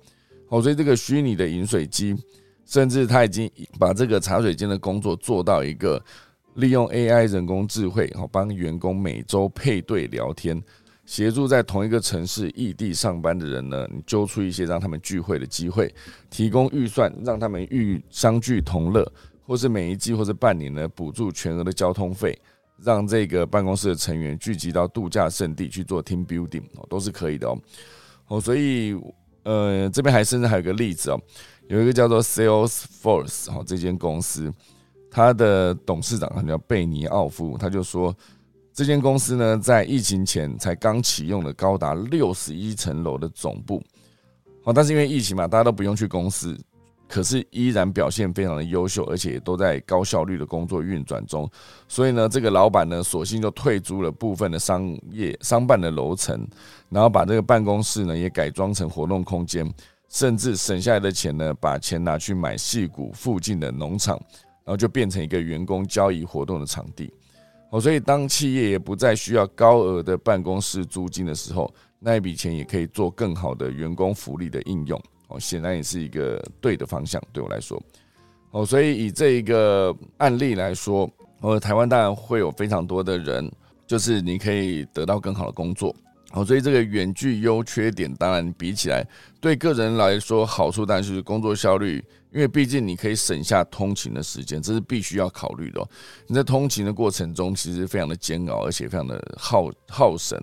[0.49, 2.15] 好，所以这个虚拟的饮水机，
[2.65, 6.03] 甚至他已经把这个茶水间的工作做到一个
[6.55, 10.61] 利用 AI 人工智慧，好帮员工每周配对聊天。
[11.07, 15.91] 协助在同一个城市异地上班的人呢，你揪出一些让他们聚会的机会，
[16.29, 19.09] 提供预算让他们遇相聚同乐，
[19.45, 22.37] 或是每一季或者半年呢补助全额的交通费，
[22.83, 27.57] 让这个办公室的成员聚集到度假胜地去做 team building 哦，都是可以的哦。
[28.27, 28.93] 哦，所以
[29.43, 31.21] 呃这边还甚至还有个例子哦，
[31.69, 34.53] 有一个叫做 Salesforce 哈这间公司，
[35.09, 38.13] 他的董事长叫贝尼奥夫，他就说。
[38.77, 43.81] 这间公司呢，在疫情前才刚启用了高达六十一层楼的总部，
[44.63, 46.55] 好，但是因为疫情嘛，大家都不用去公司，
[47.09, 51.49] 可是依然表现非常的优秀，而且都在高效率的工作运转中，
[51.87, 56.47] 所以呢，这个老板呢，索性就退租了部分的商业商办的楼层，
[56.89, 59.67] 然后把这个办公室呢也改装成活动空间，
[60.07, 64.21] 甚至省下来的钱呢，把钱拿去买戏谷附近的农场，
[64.63, 67.11] 然后就变成一个员工交易活动的场地。
[67.69, 75.01] 哦，所以当企业也不再需要高额的办公室租金的时候，那一笔钱也可以做更好的员工福利的应用。
[75.27, 77.81] 哦，显然也是一个对的方向，对我来说。
[78.51, 81.09] 哦，所以以这一个案例来说，
[81.41, 83.51] 哦，台湾当然会有非常多的人，
[83.85, 85.93] 就是你可以得到更好的工作。
[86.31, 89.05] 哦，所以这个远距优缺点，当然比起来，
[89.41, 92.01] 对个人来说好处，但是工作效率，
[92.37, 95.83] 因为毕竟你可以省下通勤的时间，这是必须要考虑的。
[96.27, 100.39] 你在通勤的过程中，其实非常的煎熬，而且非常的耗耗神。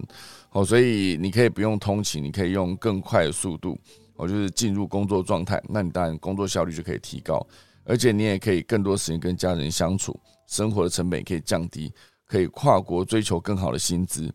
[0.50, 3.78] 哦，所以你可以不用通勤，你可以用更快的速度，
[4.16, 7.46] 哦，就是进入工作状态，那你当然工作效率就可以提高，
[7.84, 10.18] 而且你也可以更多时间跟家人相处，
[10.48, 11.92] 生活的成本也可以降低，
[12.26, 14.28] 可以跨国追求更好的薪资。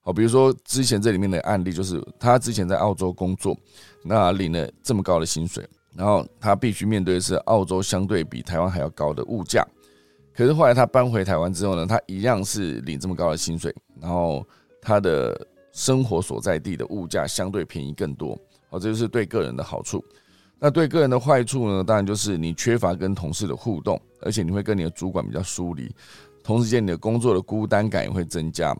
[0.00, 3.56] 好，比如说之前这里面的案例，就是他之前在澳洲工作，
[4.04, 5.64] 那领了这么高的薪水，
[5.96, 9.66] 然后他必须面对的是澳洲相对比台湾还要高的物价。
[10.34, 14.44] 可是后来他搬回台湾之后呢，他一样是领这么高的薪水，然后
[14.82, 18.36] 他的生活所在地的物价相对便宜更多。
[18.68, 20.04] 好，这就是对个人的好处。
[20.58, 21.84] 那对个人的坏处呢？
[21.84, 25.94] 当然就是你缺乏跟同事的互动，而且你会跟你的主管比较疏离，
[26.42, 28.74] 同时间你的工作的孤单感也会增加。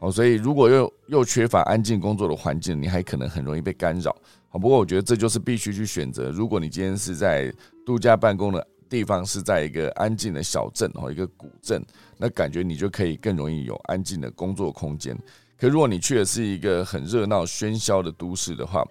[0.00, 4.14] 哦，所以如果又又缺乏安静工作的环境，你还可能很容易被干扰。
[4.48, 6.30] 好，不过我觉得这就是必须去选择。
[6.30, 7.52] 如果你今天是在
[7.84, 11.84] 度假办公的地方，是在一个安静的小镇哦，一个古镇，
[12.16, 15.18] 那感觉你就可以更容易有安静的工作空间。
[15.58, 18.86] 可如果你去的是一个很热闹喧嚣的都市的话，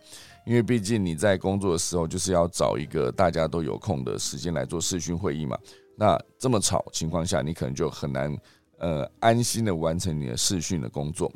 [0.46, 5.58] 因为毕竟你在工作的时候就是要找一个大家都有空的时间来做视讯会议嘛，
[5.96, 8.38] 那这么吵情况下，你可能就很难。
[8.80, 11.32] 呃，安心的完成你的视讯的工作，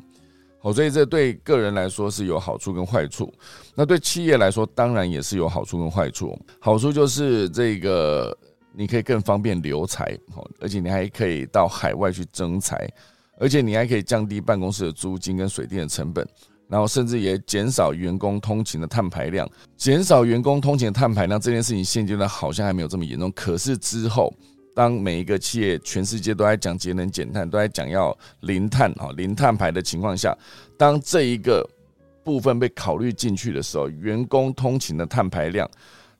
[0.60, 3.32] 好，所以这对个人来说是有好处跟坏处。
[3.74, 6.38] 那对企业来说，当然也是有好处跟坏处。
[6.60, 8.36] 好处就是这个
[8.72, 12.88] 你可以更方便留才，好，而且你还可以到海外去征才，
[13.40, 16.24] 而且你还可以降低办公室的租金跟水电的成本，
[16.68, 19.50] 然后甚至也减少员工通勤的碳排量。
[19.76, 24.32] 减少员工通勤的碳排量这件事情，现阶段好像还没有这么严重，可是之后。
[24.74, 30.36] 当每一个企业全世界都在讲节能减碳，都在讲要零碳啊零碳排的情况下，
[30.76, 31.68] 当这一个
[32.24, 35.68] 部分被考虑进去的时候，员工通勤的碳排量，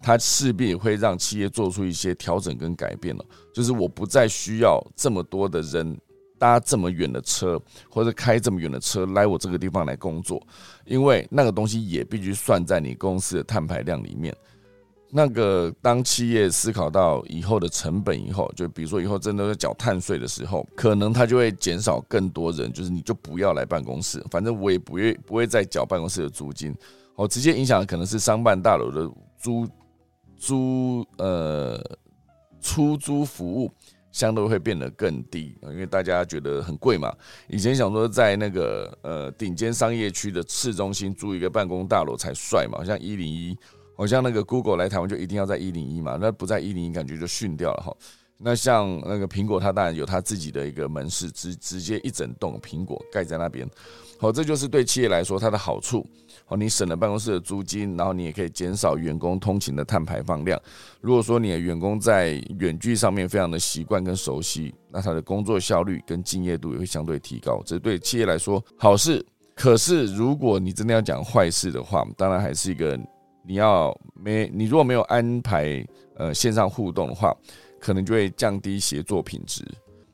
[0.03, 3.25] 它势必会让企业做出一些调整跟改变了。
[3.55, 5.99] 就是我不再需要这么多的人
[6.39, 10.45] 搭这么远的车，或者开这么远的车来我这个地方来工作，
[10.85, 14.37] 因为那个东西也必须算在你公司的碳排量里面。
[15.15, 26.75] 那个当企业思考到以后的成本以后，就比如说以后真的要缴碳税的时候，可能他就会减少更多人，就是你就不要来办公室，反正我也不会不会再缴办公室的租金，
[27.17, 29.07] 哦，直接影响的可能是商办大楼的
[29.37, 29.69] 租
[30.39, 31.79] 租呃
[32.63, 33.71] 出租服务
[34.13, 37.15] 相对会变得更低，因为大家觉得很贵嘛。
[37.49, 43.55] 以前想说在那个呃顶尖商业区的市中心租一个办公大楼才帅嘛，像一零一。
[43.97, 47.97] 好像那个 Google 来台湾就一定要在一零一嘛，那不在一零一感觉就逊掉了哈。
[48.45, 53.69] 那像那个苹果，它当然有它自己的一个门市，直直接一整栋苹果盖在那边。
[54.19, 56.05] 好，这就是对企业来说它的好处。
[56.45, 60.61] 好，你省了办公室的租金，然后你也可以减少员工通勤的碳排放量。
[61.01, 67.63] 如果说你的员工在远距上面非常的习惯跟熟悉，那他的工作效率跟敬业度也会相对提高。
[67.65, 69.25] 这对企业来说好事。
[69.55, 72.99] 可是如果你真的要讲坏事的话，当然还是一个。
[73.45, 75.85] 你要没你如果没有安排
[76.17, 77.37] 呃线上互动的话，
[77.81, 79.65] 可能就会降低协作品质，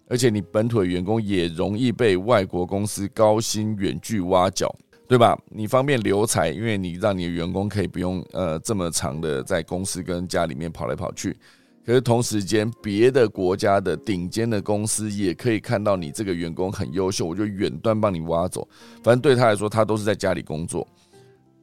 [0.09, 4.75] 而且你本土的员工也容易被外国公司高薪远距挖角，
[5.07, 5.39] 对吧？
[5.51, 11.37] 你方便留才，因为你让你的员工可以不用呃这么长的在公司跟家里面跑来跑去，
[11.85, 18.67] 可是同时间别的国家的顶尖的公司也可以看到你这个员工很优秀，我就远端帮你挖走，
[19.03, 20.89] 反正对他来说，他都是在家里工作。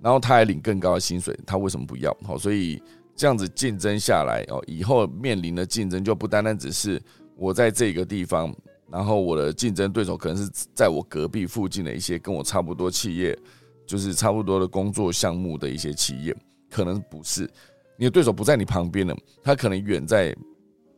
[0.06, 2.16] 然后他还领更高的薪水，他为什么不要？
[2.22, 2.80] 好，所以
[3.16, 7.02] 这样子竞争下来哦，以后面临的竞争就不单单只是
[7.36, 8.56] 我在这个地方，
[8.88, 13.36] 然后我的竞争对手可能是在我隔壁附近的一些跟我差不多企业，
[13.84, 16.38] 就是差不多的工作项目的一些企业，
[16.70, 17.50] 可能不是
[17.98, 20.36] 你的对手不在你旁边了，他可能远在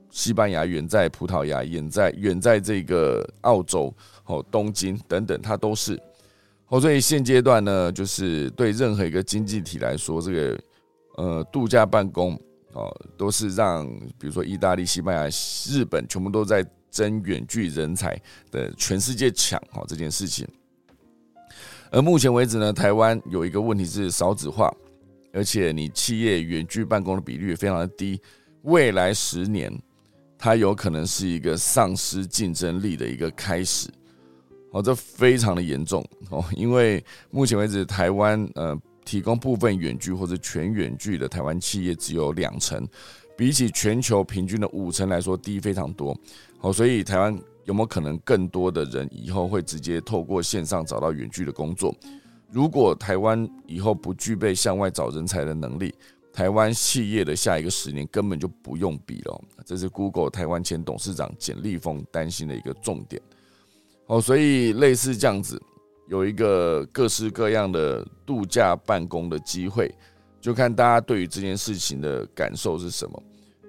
[0.09, 3.95] 西班牙，远在葡萄牙，远在远在这个澳洲，
[4.25, 5.97] 哦，东京等等，他都是。
[6.69, 10.59] 好，所以现阶段呢，就是对任何一个经济体来说，这个
[11.15, 12.37] 呃度假办公
[12.73, 13.87] 哦，都是让
[14.19, 15.29] 比如说意大利、西班牙、
[15.69, 20.45] 日本全部都在争远距人才的全世界抢哈这件事情。
[21.89, 24.69] 而目前为止呢，台湾有一个问题是少子化，
[25.31, 28.21] 而且你企业远距办公的比率非常的低，
[28.63, 29.71] 未来十年
[30.37, 33.87] 它有可能是一个丧失竞争力的一个开始。
[34.71, 42.85] 哦，这非常的严重哦，因为目前为止台湾呃提供部分远距或者全远距的台湾企业只有两成，
[43.37, 46.17] 比起全球平均的五成来说低非常多。
[46.59, 51.95] 哦，所以台湾有没有可能更多的人以后会直接透过线上找到远距的工作？
[52.51, 55.93] 如果台湾以后不具备向外找人才的能力，
[56.31, 59.41] 台湾企业的下一个十年根本就不用比了。
[59.65, 63.21] 这是 Google 台湾前董事长简立峰担心的一个重点。
[64.07, 65.61] 哦，所以类似这样子，
[66.07, 69.93] 有一个各式各样的度假办公的机会，
[70.39, 73.23] 就看大家对于这件事情的感受是什么。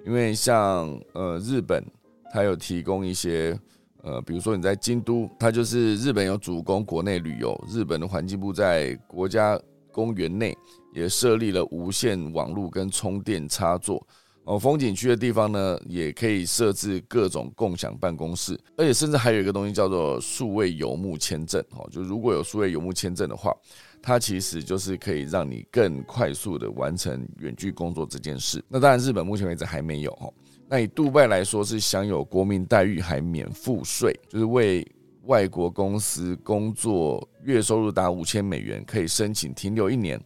[0.05, 1.85] 因为像呃日本，
[2.33, 3.59] 它有提供一些
[4.01, 9.59] 呃，比如说你在京都，它就是日本有主攻国内旅游，日本的环境部在国家
[9.91, 10.57] 公园内
[10.93, 14.01] 也设立了无线网络跟充电插座。
[14.49, 21.63] 哦，风景区的地方呢，也可以设置各种共享办公室，而且甚至还有一个东西叫做数位游牧签证。
[21.69, 23.55] 哦，就如果有数位游牧签证的话，
[24.01, 28.59] 它其实就是可以让你更快速的完成远距工作这件事。
[28.67, 30.09] 那当然，日本目前为止还没有。
[30.13, 30.33] 哦，
[30.67, 34.83] 那以杜拜来说，是享有国民待遇，还免赋税，就是为
[35.25, 40.19] 外国公司工作，月收入达五千美元，可以申请停留一年。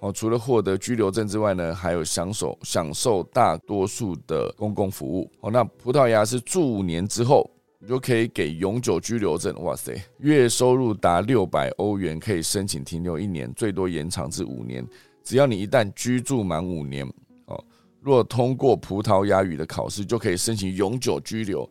[0.00, 5.28] 哦，除了获得居留证之外呢，还有享受享受大多数的公共服务。
[5.40, 9.52] 哦，那葡萄牙是住五年之后，你就可以给永久居留证。
[9.62, 14.86] 哇塞，月收入达六百欧元，可以申请停留一年，最多延长至五年。
[15.24, 17.04] 只要你一旦居住满五年，
[17.46, 17.64] 哦，
[18.00, 21.68] 若通过葡萄牙语的考试，就可以申请永久居留，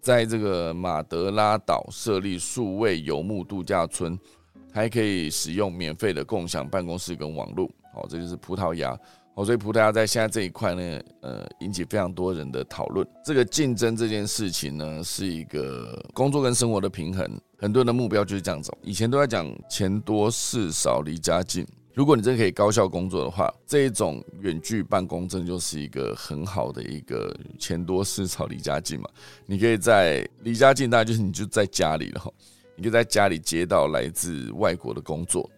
[0.00, 4.16] 在这个马德拉岛设立数位游牧度假村。
[4.74, 8.90] 还可以使用免费的共享办公室跟网络，哦，这就是葡萄牙，
[9.34, 13.06] 哦，所以葡萄牙在现在这一块呢，呃，引起非常多人的讨论。
[13.24, 18.76] 这个竞争这件事情呢，是一个工作跟生活的平衡，很多人的目标就是这样走。
[18.82, 21.64] 以前都在讲钱多事少离家近，
[21.94, 29.08] 如果你真的可以高效工作的话，这一种远距办公真就是一个很好的一个钱多事少离家近嘛。
[29.46, 32.34] 你可以在离家近，大概就是你就在家里了。
[32.76, 35.48] 你就在家里接到来自外国的工作，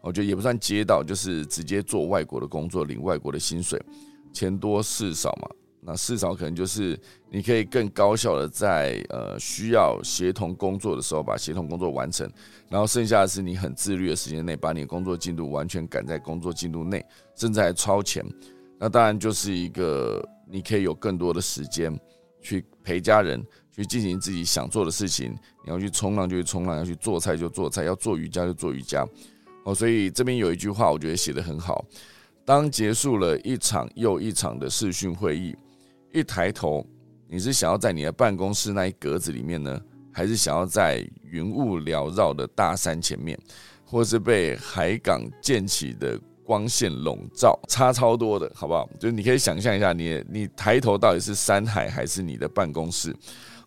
[0.00, 3.80] 我觉得也不算接到，就是直接做外国的工作，领外国的薪水，
[4.32, 5.48] 钱多事少嘛。
[5.84, 6.96] 那事少可能就是
[7.28, 12.30] 你可以更高效的在呃需要协同工作的时候把协同工作完成，
[12.68, 17.04] 然后剩下的是你很自律的时间内把你的工作进度完全赶在工作进度内，
[17.34, 18.24] 甚至还超前。
[18.78, 21.98] 那当然就是一个你可以有更多的时间
[22.40, 23.44] 去陪家人。
[23.74, 25.32] 去进行自己想做的事情，
[25.64, 29.06] 你要去冲浪就去冲浪，要去做菜就做菜，要做瑜伽就做瑜伽。
[29.64, 31.84] 哦，所以这边有一句话，我觉得写得很好：
[32.44, 35.56] 当结束了一场又一场的视讯会议，
[36.12, 36.86] 一抬头，
[37.28, 39.80] 你是想要在你的办公室那一格子里面呢，
[40.12, 43.38] 还是想要在云雾缭绕的大山前面，
[43.84, 46.20] 或是被海港溅起的？
[46.44, 48.86] 光线笼罩，差超多的，好不好？
[48.98, 53.14] 就是你可以想象一下，你你抬头到底是山海还是你的办公室？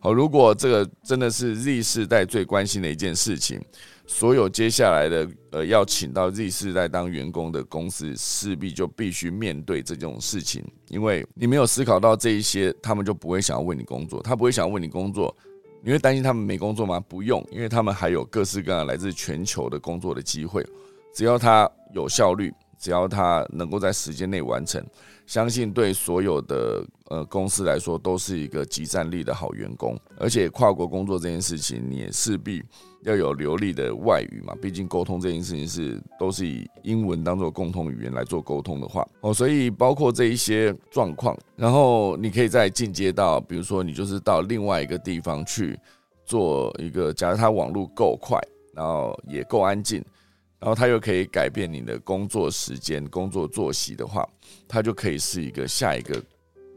[0.05, 3.59] 好，如果这个真的是 Z 世代最关心的一件事情，
[4.05, 15.35] 所有接下来的呃要请到 Z 世代当员工的公司，势必就必须面对这种事情，因为你没有思考到这一些，他们就不会想要为你工作，他不会想要为你工作，
[15.81, 16.99] 你会担心他们没工作吗？
[16.99, 20.63] 不用，因为他们还有各式各样来自全球的工作的机会，
[21.15, 22.53] 只要他有效率。
[22.85, 24.79] 只要他能够在时间内完成，
[25.25, 29.99] 相信对所有的呃公司来说都是一个集战力的好员工。
[30.19, 32.63] 而且跨国工作这件事情，你也势必
[33.01, 45.75] 要有流利的外语嘛，毕竟沟通这件事情是都是以英文当做共同语言来做沟通的话哦，所以包括这一些状况，然后你可以再进阶到，比如说你就是到另外一个地方去
[46.23, 48.39] 做一个，假如它网络够快，
[48.75, 50.05] 然后也够安静。
[50.59, 54.27] 然后它又可以改变你的工作时间、工作作息的话，
[54.67, 56.21] 它就可以是一个下一个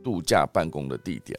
[0.03, 1.39] 度假办公的地点。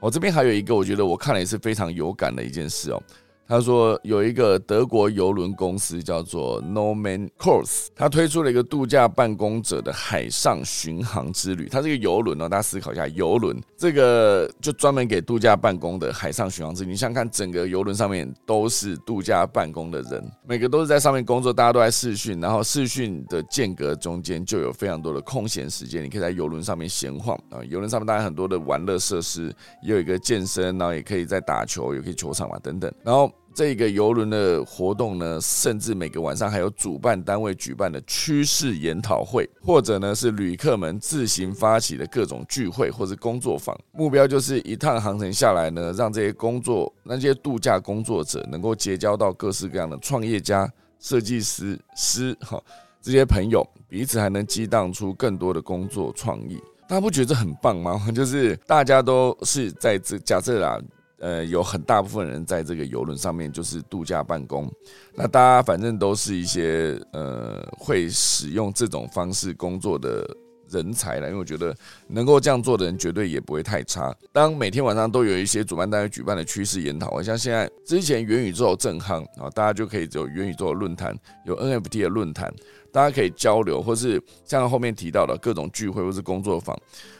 [0.00, 3.02] 我这边还有一个，我觉得我看了也是非常有感的一件事哦。
[3.48, 11.66] 他说有一个德国邮轮公司叫做 Norman Course，他推出了一个度假办公者的海上巡航之旅。
[11.70, 16.90] 它是一个游轮哦，大家思考一下，游轮这个就专门给度假办公的海上巡航之旅。
[16.90, 27.64] 你想看整个游轮上面都是度假办公的人，每个都是在上面工作，大家都在视讯，然后视讯的间隔中间就有非常多的空闲时间，你可以在游轮上面闲晃啊。
[27.66, 29.46] 游轮上面当然很多的玩乐设施，
[29.82, 33.32] 也有一个健身，然后也可以在打球，也可以球场嘛等等，然后。
[33.58, 43.76] 这个游轮的活动呢，甚至每个晚上还有主办单位举办的趋势研讨会，或者呢是旅客们自行发起的各种聚会或者工作坊。
[43.90, 52.62] 目标就是一趟航程下来呢，让这些工作那些度假工作者能够结交到各式各样的创业家、设计师师哈
[53.02, 56.62] 这些朋友，彼此还能激荡出更多的工作创意。
[56.88, 58.00] 大家不觉得很棒吗？
[58.14, 60.80] 就是大家都是在这假设啦。
[61.18, 64.70] 呃，有很大部分人在这个游轮上面就是度假办公，
[65.14, 70.24] 那大家反正都是一些呃会使用这种方式工作的
[70.70, 71.74] 人才了，因为我觉得
[72.06, 74.14] 能够这样做的人绝对也不会太差。
[74.32, 82.52] 当每天晚上都有一些主办单位举办的趋势研讨，像现在之前元宇宙震撼啊，大家就可以有元宇宙的论坛，有 NFT 的论坛，
[82.92, 86.78] 大家可以交流，或是像后面提到的各种聚会或是工作坊。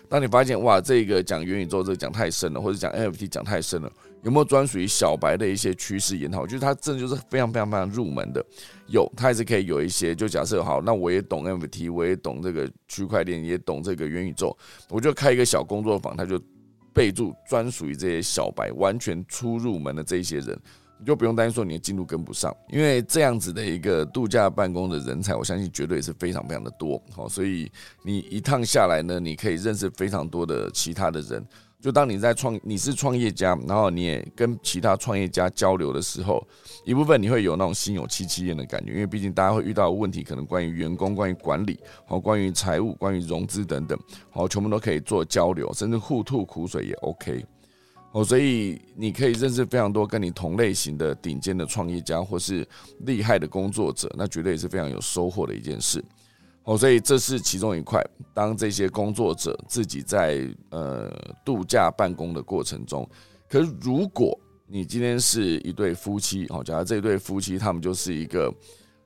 [0.08, 3.92] 当你发现哇，这个讲元宇宙这个讲太深了，或者讲 NFT 讲太深了，
[4.22, 6.40] 有没有专属于小白的一些趋势研讨？
[6.40, 8.44] 我觉得它真的就是非常非常非常入门的，
[8.86, 10.14] 有它还是可以有一些。
[10.14, 14.56] 就假设好，那我也懂 NFT，我也懂这个区块链，也懂这个元宇宙，
[14.88, 16.40] 我就开一个小工作坊，他就
[16.94, 20.58] 备注专属于这些小白，完全初入门的这些人。
[20.98, 27.00] 你就不用担心说你的进度跟不上，因为这样子的一个度假办公的人才，我相信绝对是非常非常的多。
[27.14, 27.70] 好，所以
[28.02, 31.44] 你一趟下来呢，你可以认识非常多的其他的人。
[31.80, 36.44] 就当你在创，你是创业家，然后你也跟其他创业家交流的时候，
[36.84, 43.96] 一部分你会有那种心有戚戚焉的感觉，因为毕竟大家会遇到问题，可能关于员工、关于管理、好关于财务、关于融资等等，
[44.28, 47.46] 好，全部都可以做交流，甚至互吐苦水也 OK。
[48.12, 52.66] 哦，所以你可以认识非常多跟你同类型的顶尖的创业家，或是
[53.00, 56.02] 厉害的工作者，那绝对也是非常有收获的一件事。
[56.64, 58.02] 哦，所以这是其中一块。
[58.34, 61.10] 当这些工作者自己在呃
[61.44, 63.08] 度假办公的过程中，
[63.48, 68.52] 可是如果你今天是一对夫妻，哦，假如这对夫妻他们就是一个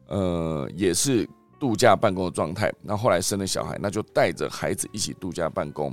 [0.09, 1.29] 呃也是
[1.59, 5.93] 度假办公的状态，那后来生了小孩，那就带着孩子一起度假办公。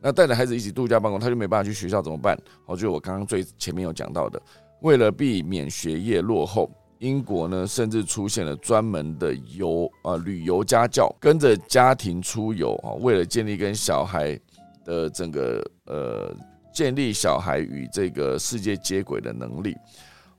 [0.00, 2.38] 那带着孩子一起度假办公，他就没办法去学校怎么办？
[2.64, 4.40] 好，就我刚刚最前面有讲到的，
[4.80, 14.38] 为了避免学业落后，英国呢甚至出现了专门的游啊旅游家教，跟着家庭出游啊，为了建立跟小孩
[14.84, 16.34] 的整个呃
[16.72, 19.76] 建立小孩与这个世界接轨的能力，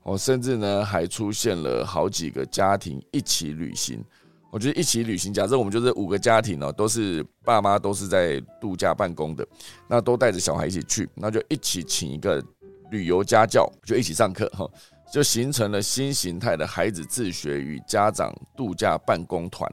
[0.04, 4.02] 哦，甚至呢还出现了好几个家庭一起旅行。
[4.50, 9.46] 我觉得一起旅行，假设我们就是五个家庭哦，都是爸妈都是在度假办公的，
[9.88, 12.44] 那都带着小孩一起去，那就一起请一个
[12.90, 14.68] 旅游家教，就一起上课哈，
[15.12, 19.72] 就形成了新形态的孩子自学与家长度假办公团。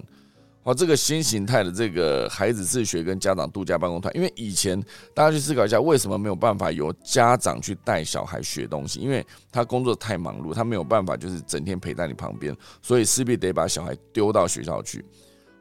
[0.67, 4.77] 哦，这个新形态的这个孩子自学跟家长度假办公团，因为以前
[5.13, 8.99] 大家去思考一下，为什么没有办法由家长去带小孩学东西？
[8.99, 15.05] 因为他工作太忙碌，他没有办法就是整天陪在你旁边，所以势必得把小孩丢到学校去。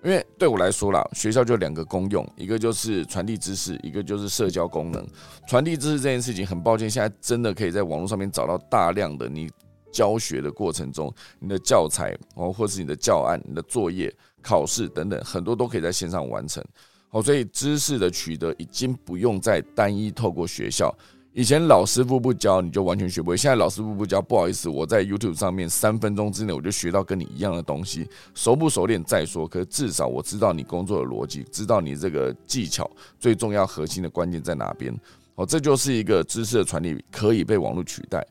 [0.02, 5.06] 因为对我来说啦，学校就两个功用，一个就是传递知识，一个就是社交功能。
[5.46, 9.48] 传递知识这件事情，很抱歉，现在真的可以在网络上面找到大量的你
[9.92, 14.12] 教学的过程中，你的教材哦，或是你的教案、你的作业。
[14.46, 16.64] 考试等等，很多都可以在线上完成。
[17.08, 20.94] 好，所以知识的取得已经不用再单一透过学校。
[21.32, 28.08] 以前老师傅不教你就完全学不会，现在老师傅不教，不好意思，我在 YouTube 上面三分钟之内我就学到跟你一样的东西。
[28.34, 34.94] 熟不熟练再说，可是至少我知道你工作的逻辑，知道你这个技巧最重要核心的关键在哪边。
[35.34, 38.26] 好，这就是一个知识的传递可以被网络取代。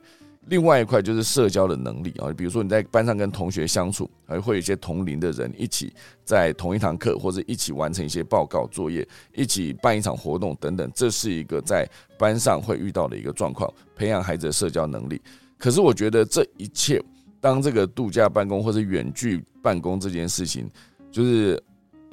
[0.48, 5.92] 另外一块就是社交的能力啊，比如说你在班上跟同学相处，还会有一些同龄的人一起
[6.24, 11.88] 在同一堂课，或者一起完成一些报告作业，一起办一场活动等等，这是一个在
[12.18, 15.22] 班上会遇到的一个状况，培养孩子的社交能力。
[15.58, 17.04] 可是我觉得这一切，
[17.40, 20.70] 当这个度假办公或者远距办公这件事情，
[21.12, 21.62] 就是。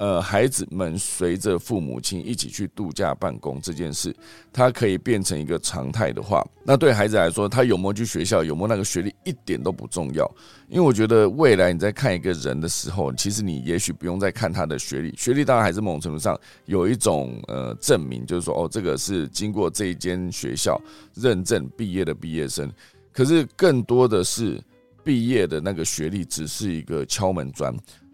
[0.03, 4.13] 呃，孩子们随着父母亲一起去度假办公这件事，
[4.51, 10.29] 它可以变成一个常态的话，那对孩子来说，他有没有去学校，有没有那个学历，一点都不重要。
[10.67, 20.77] 因为我觉得未来你在看一个人的时候，其实你也许不用再看他的学历，学历当然还是某种程度上有一种呃证明，就是说哦，这个是经过这一间学校
[21.13, 22.69] 认证毕业的毕业生。
[23.13, 24.61] 可是更多的是
[25.01, 27.73] 毕业的那个学历只是一个敲门砖。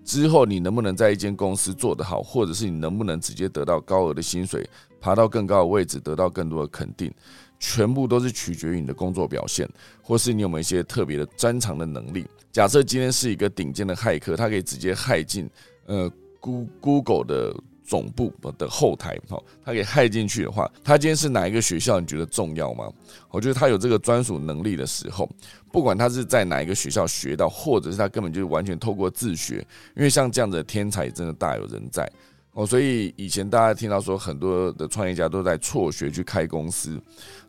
[0.10, 4.68] 之后你能不能在一间公司做得好，或者是你能不能直接得到高额的薪水，
[5.00, 7.14] 爬到更高的位置，得到更多的肯定，
[7.60, 9.70] 全部都是取决于你的工作表现，
[10.02, 12.26] 或是你有没有一些特别的专长的能力。
[12.52, 15.48] 假设今天是一个顶尖的骇客，他可以直接骇进
[15.86, 17.56] 呃 Google 的
[17.90, 22.00] 总部的后台，哈，他给害进去的话，他今天是哪一个学校？
[22.00, 22.88] 你觉得重要吗？
[23.32, 25.28] 我觉得他有这个专属能力的时候，
[25.72, 29.66] 不管他是在哪一个学校学到，或者是他根本就完全透过自学，
[29.96, 32.08] 因为像这样的天才真的大有人在
[32.52, 32.64] 哦。
[32.64, 37.02] 所以以前大家听到说很多的创业家都在辍学去开公司，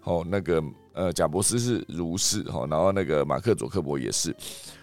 [0.05, 0.64] 哦，那个
[0.95, 4.34] 呃，贾博士是如是哈，然后那个马克佐克伯也是。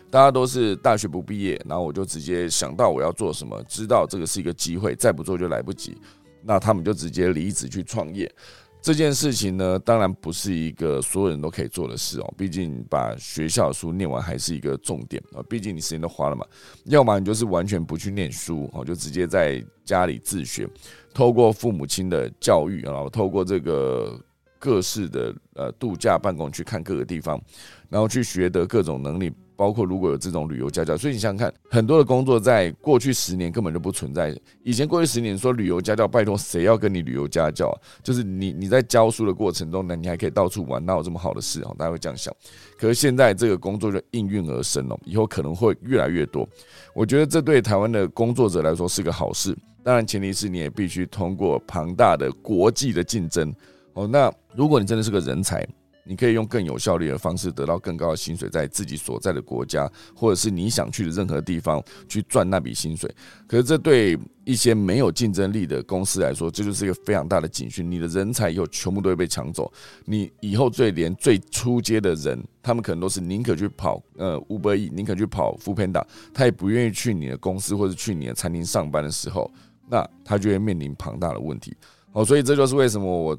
[0.09, 5.97] 大家都是大学不毕业，然后我就直接想到我要做什么，知道这个是一个机会，再不做就来不及。
[6.43, 8.31] 那他们就直接离职去创业。
[8.79, 12.33] 这件事情呢，当然不是一个所有人都可以做的事哦。
[12.37, 15.43] 毕竟把学校书念完还是一个重点啊。
[15.49, 16.45] 毕竟你时间都花了嘛。
[16.85, 20.69] 要么你就是完全不去念书哦，就直接在家里自学，
[21.13, 24.17] 透过父母亲的教育，然后透过这个
[24.57, 27.41] 各式的呃度假办公去看各个地方，
[27.89, 29.33] 然后去学得各种能力。
[29.57, 34.33] 包括如果有这种旅游家教，所以你想想看，很多的工作在过去十年根本就不存在。
[34.63, 37.75] 以前过去十年说旅游家教，拜托谁要跟你旅游家教啊？
[38.03, 41.71] 就是你你在教书的过程中呢，你还可以到处玩，哪有这么好的事啊？
[41.75, 42.31] 大家会这样想。
[42.77, 46.47] 可是现在这个工作就应运而生了，以后可能会越来越多。
[46.93, 49.57] 我觉得这对台湾的工作者来说是个好事。
[49.83, 53.51] 当然前提是你也必须通过庞大的国际的竞争
[53.93, 54.05] 哦。
[54.05, 55.67] 那如果你真的是个人才。
[56.07, 63.13] 你可以用更有效率的方式得到更高的薪水，在自己所在的国家，或者是你想去的任何地方去赚那笔薪水。
[63.45, 67.89] 可是这对一些没有竞争力的公司来说，这就是一个非常大的警讯。
[67.89, 69.71] 你的人才以后全部都会被抢走，
[70.05, 76.03] 你以后最连最初阶的人，他们可能都是宁可去跑呃五百亿，宁可去跑富 Panda，
[76.33, 79.51] 他也不愿意去你的公司或者去你的餐厅上班的时候，
[79.89, 81.75] 那他就会面临庞大的问题。
[82.13, 83.37] 好，所以这就是为什么我。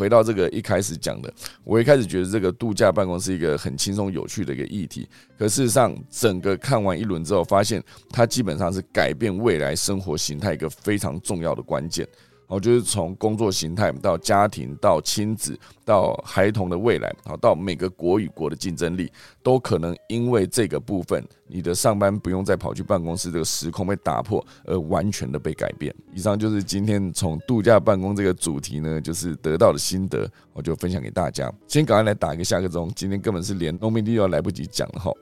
[0.00, 1.30] 回到这个一开始讲的，
[1.62, 5.06] 我一开始觉得这个度假办公是一个很轻松有趣的一个议题，
[5.38, 12.08] 可事实上，整个看完一轮之后，发现它基本上是改变未来生活形态一个非常重要的关键。
[12.50, 25.94] 哦，就是从工作形态到家庭到亲子到孩童的未来，好到每个国与国的竞争力，都可能因为这个部分，你的上班不用再跑去办公室，这个时空被打破而完全的被改变。
[26.12, 31.52] 以上就是今天从度假办公这个主题呢，就是得到的心得，我就分享给大家。
[31.68, 35.12] 先赶快来打一个下个钟，今天根本是连农民地都来不及讲了哈。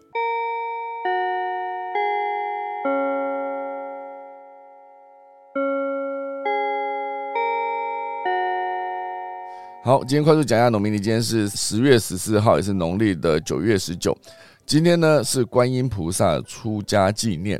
[9.85, 10.99] 好，今天快速讲一下农民历。
[10.99, 14.17] 今天是十月十四号，也是农历的九月十九。
[14.67, 17.59] 今天呢是观音菩萨出家纪念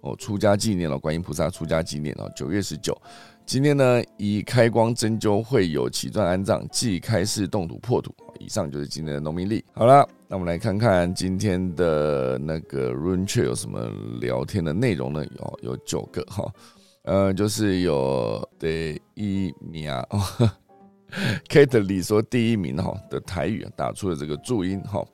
[0.00, 2.94] 哦，出家纪念了观音菩萨出家纪念哦，九月十九。
[3.46, 8.12] 今天呢以开光针灸会有起钻安葬，即开示动土破土。
[8.40, 9.64] 以上就是今天的农民历。
[9.72, 13.88] 好了，那我们来看看今天的那个 Run 却有什么
[14.20, 15.24] 聊天的内容呢？
[15.24, 16.52] 有有九个哈，
[17.04, 20.04] 呃，就是有第一名啊。
[21.48, 25.04] Kate 里说第一名哈的台语打出了这个注音哈，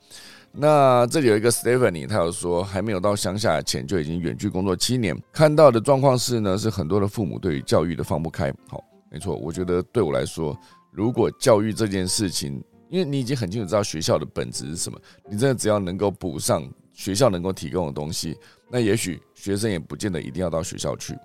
[0.52, 8.52] 那这里有一个 Stephanie，他有说还没有到乡下前就已经远距工作七年，看到的状况是呢，是很多的父母对于教育的放不开。
[8.68, 10.58] 好，没错，我觉得对我来说，
[10.90, 14.98] 如果教育这件事情，因为你已经很清楚知道学校的本质是什么，
[15.30, 18.36] 你真的只要能够补上学校能够提供的东西，
[18.70, 21.16] 那也许学生也不见得一定要到学校去。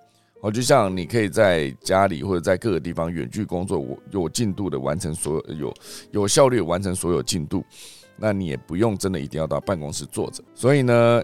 [0.42, 5.74] 哦，就像你可以在家里或者在各个地方远距工作，我有进度的完成所有
[6.12, 7.66] 有效率完成所有进度，
[8.16, 10.44] 那你也不用真的一定要到办公室坐着。
[10.54, 11.24] 所以呢，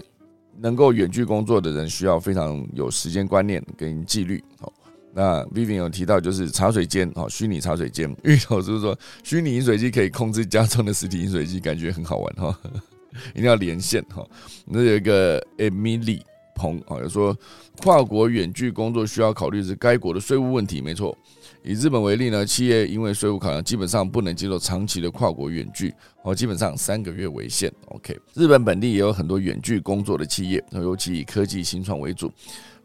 [0.57, 4.43] 能够远距工作的人需要非常有时间观念跟纪律。
[4.59, 4.73] 好，
[5.13, 8.09] 那 Vivian 有提到就是茶水间，哦，虚拟茶水间。
[8.23, 12.59] 芋头是不是说虚拟饮水机可以控制家中的实体饮水机，感觉很好玩哈？
[13.35, 14.25] 一定要连线哈。
[14.65, 16.21] 那有一个 Emily。
[16.55, 17.35] 朋啊，有说
[17.81, 20.81] 跨国远距工作需要考虑是该国的税务问题。
[20.81, 21.17] 没错，
[21.63, 25.93] 以日本为例呢，企业因为税务考量，基本上不能接受长期的跨国远距，
[26.23, 27.71] 哦，基本上三个月为限。
[27.87, 32.31] OK，日本本地也有很多远距工作的企业，尤其以科技新创为主，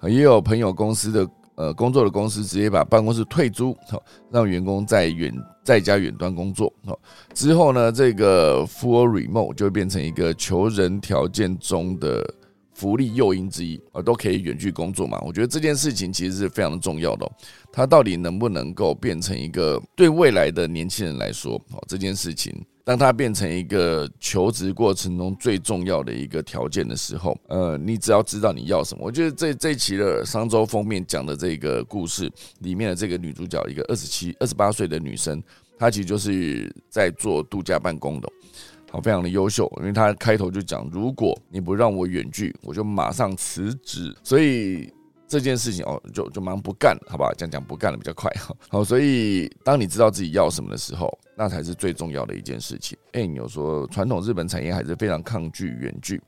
[0.03, 5.33] 也有朋友公司的呃工作的公司直接把办公室退租，好让员工在远
[5.64, 6.73] 在家远端工作。
[6.85, 6.99] 好
[7.35, 12.35] 之后呢，这个 full remote 就会变成一个求人条件中的。
[12.77, 15.18] 福利诱因之一啊，都可以远距工作嘛？
[15.24, 17.27] 我觉得这件事情其实是非常的重要的。
[17.72, 22.55] 它到底能不能够变成一个对未来的年轻人来说，哦，这件事情，
[22.85, 29.03] 当它变成一个求职过程中最重要的一个条件的时候，呃，你只要知道你要什么。
[29.03, 35.43] 我觉得这这期的商周封面讲的这个故事里面的这个女主角，一个二十七、二十八岁的女生，
[35.79, 38.29] 她其实就是在做度假办公的。
[38.91, 44.16] 好，非常的优秀，因为他开头就讲，如果你不让我远距，我就马上辞职。
[44.22, 44.93] 所以
[45.26, 47.32] 这件事情哦，就就忙不干，好吧？
[47.37, 48.55] 讲讲不干了比较快哈。
[48.68, 52.97] 好，所以当你知道自己要什么的时候，那才是最重要的一件事情。
[53.12, 56.22] 哎，你有说传统日本产业还是非常抗拒远距，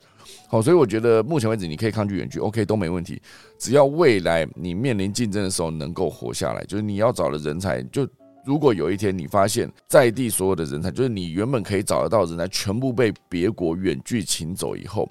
[0.49, 3.23] 好，所以我觉得目前为止你可以抗拒远距，OK 都没问题。
[3.57, 8.07] 只要未来你面临竞争的时候能够活下来，就是你要找的人才，就
[8.49, 15.07] 如果有一天你发现在地所有的人才，就是你原本可以找得到人才，全部被别国远距请走以后。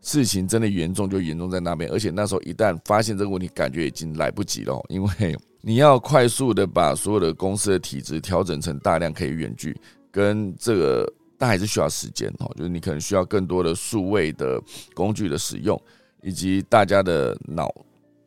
[0.00, 9.78] 事情真的严重，就严重在那边，而且那时候一旦发现这个问题，感觉已经来不及了，因为你要快速的把所有的公司的体制调整成大量可以远距，
[10.10, 11.06] 跟这个
[11.36, 14.58] 但还是需要时间哦，就是你可能需要更多的数位的
[14.94, 15.78] 工具的使用，
[16.22, 17.70] 以及大家的脑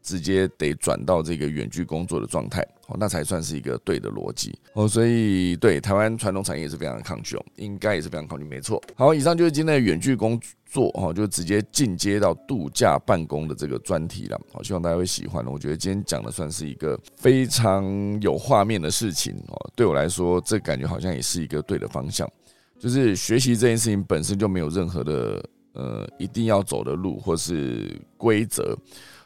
[0.06, 2.66] 直接得转到这个远距工作的状态。
[2.88, 8.80] 哦，那才算是一个对的逻辑哦，所以对台湾传统产业也是非常的抗拒哦，应该也是非常抗拒，没错。
[8.96, 14.40] 好，以上就是今天的远距工作哦，就直接进阶到度假办公的这个专题了。
[14.54, 15.44] 好，希望大家会喜欢。
[15.48, 17.84] 我觉得今天讲的算是一个非常
[18.22, 22.30] 有画面的事情哦，对我来说，这感觉好像也是一个对的方向。
[22.78, 25.44] 就是学习这件事情本身就没有任何的
[25.74, 28.78] 呃一定要走的路或是规则。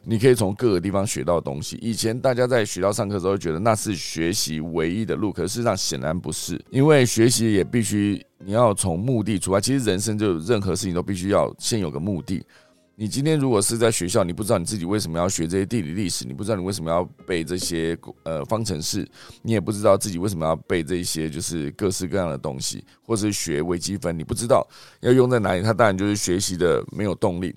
[0.03, 1.77] 你可以从各个地方学到东西。
[1.81, 6.59] 以前大家在学校上课的时候，觉得那是学习唯一的路，可事实上显然不是。
[6.69, 9.59] 因为学习也必须你要从目的出发。
[9.59, 12.43] 其实人生就任何事情都必须要先有个目的。
[12.95, 19.07] 你今天如果是在学校，你不知道你自己为什么要学这些地理历史，你不知道你为什么要背这些呃方程式，
[19.41, 24.67] 你也不知道自己为什么要背这些就是各式各样的东西，或是学微积分，你不知道
[24.99, 27.55] 要用在哪里，它当然就是学习的没有动力。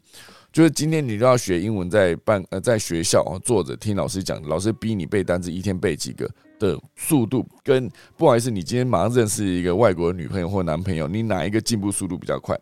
[0.53, 6.29] 就是今天你都要学英文，在办呃在学校坐着听老师讲，老师逼你背单词，一天背几个
[6.59, 12.59] 的速度，跟不好意思，你今天马上认识一个外国女朋友或男朋友，你哪一个进步速度比较快？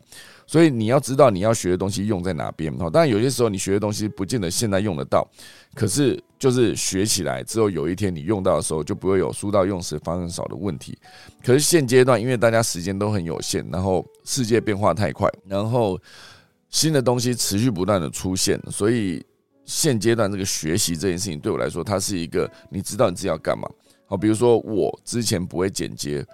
[0.46, 2.72] 所以你要知道你要学的东西用在哪边。
[2.78, 5.28] 当然有些时候你学的东西不见得现在用得到，
[5.74, 10.96] 可是就是学起来之后，有一天你用到的时候，就不会有书到用时方恨少的问题。
[11.44, 16.00] 可是现阶段，因为大家时间都很有限，然后世界变化太快，然后。
[16.70, 19.24] 新的东西持续不断的出现，所以
[19.64, 23.68] 现阶段这个学习这件事情对我来说，它是一个你知道你自己要干嘛。
[24.06, 26.24] 好，比如说我之前不会剪接，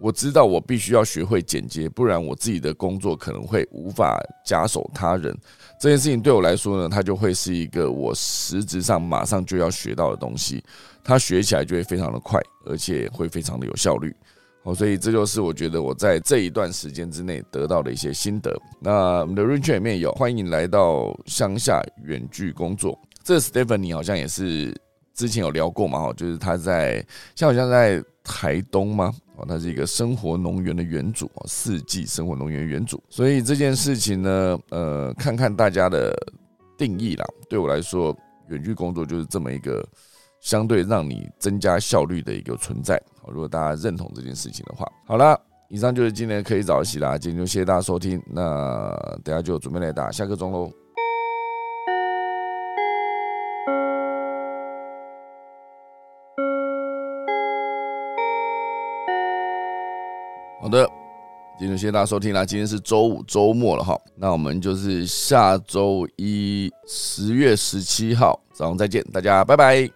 [0.00, 5.36] 我知道我必须要学会剪接，不然我自己的工作可能会无法假手他人。
[5.78, 10.62] 这件事情对我来说呢，它就会是一个我实质上马上就要学到的东西，
[11.04, 14.14] 它学起来就会非常的快，而且会非常的有效率。
[14.64, 18.56] 好，所以这就是我觉得我在这一段时间之内得到的一些心得。
[18.78, 22.96] 那我们的 r i c h 里面有欢迎来到乡下远距工作。
[23.24, 24.72] 这 Stephanie 好像也是
[25.14, 27.04] 之前有聊过嘛，哈，就是他在
[27.34, 29.12] 像好像在台东吗？
[29.34, 33.02] 哦，他是一个生活农园的园主，四季生活农园园主。
[33.08, 36.14] 所以这件事情呢，呃，看看大家的
[36.78, 37.24] 定义啦。
[37.48, 38.16] 对我来说，
[38.48, 39.84] 远距工作就是这么一个。
[40.42, 43.00] 相对让你增加效率的一个存在。
[43.28, 47.16] 如果大家认同这件事情的话，好了，以上就是今天的可以早起啦。
[47.16, 50.68] 今天就谢谢大家收听，那等下就准备来打下课钟喽。
[60.60, 60.84] 好的，
[61.56, 62.44] 今天就谢谢大家收听啦。
[62.44, 69.92] 今天是周五周末了哈，那我们就是下周一十月十七号早上再见，大家拜拜。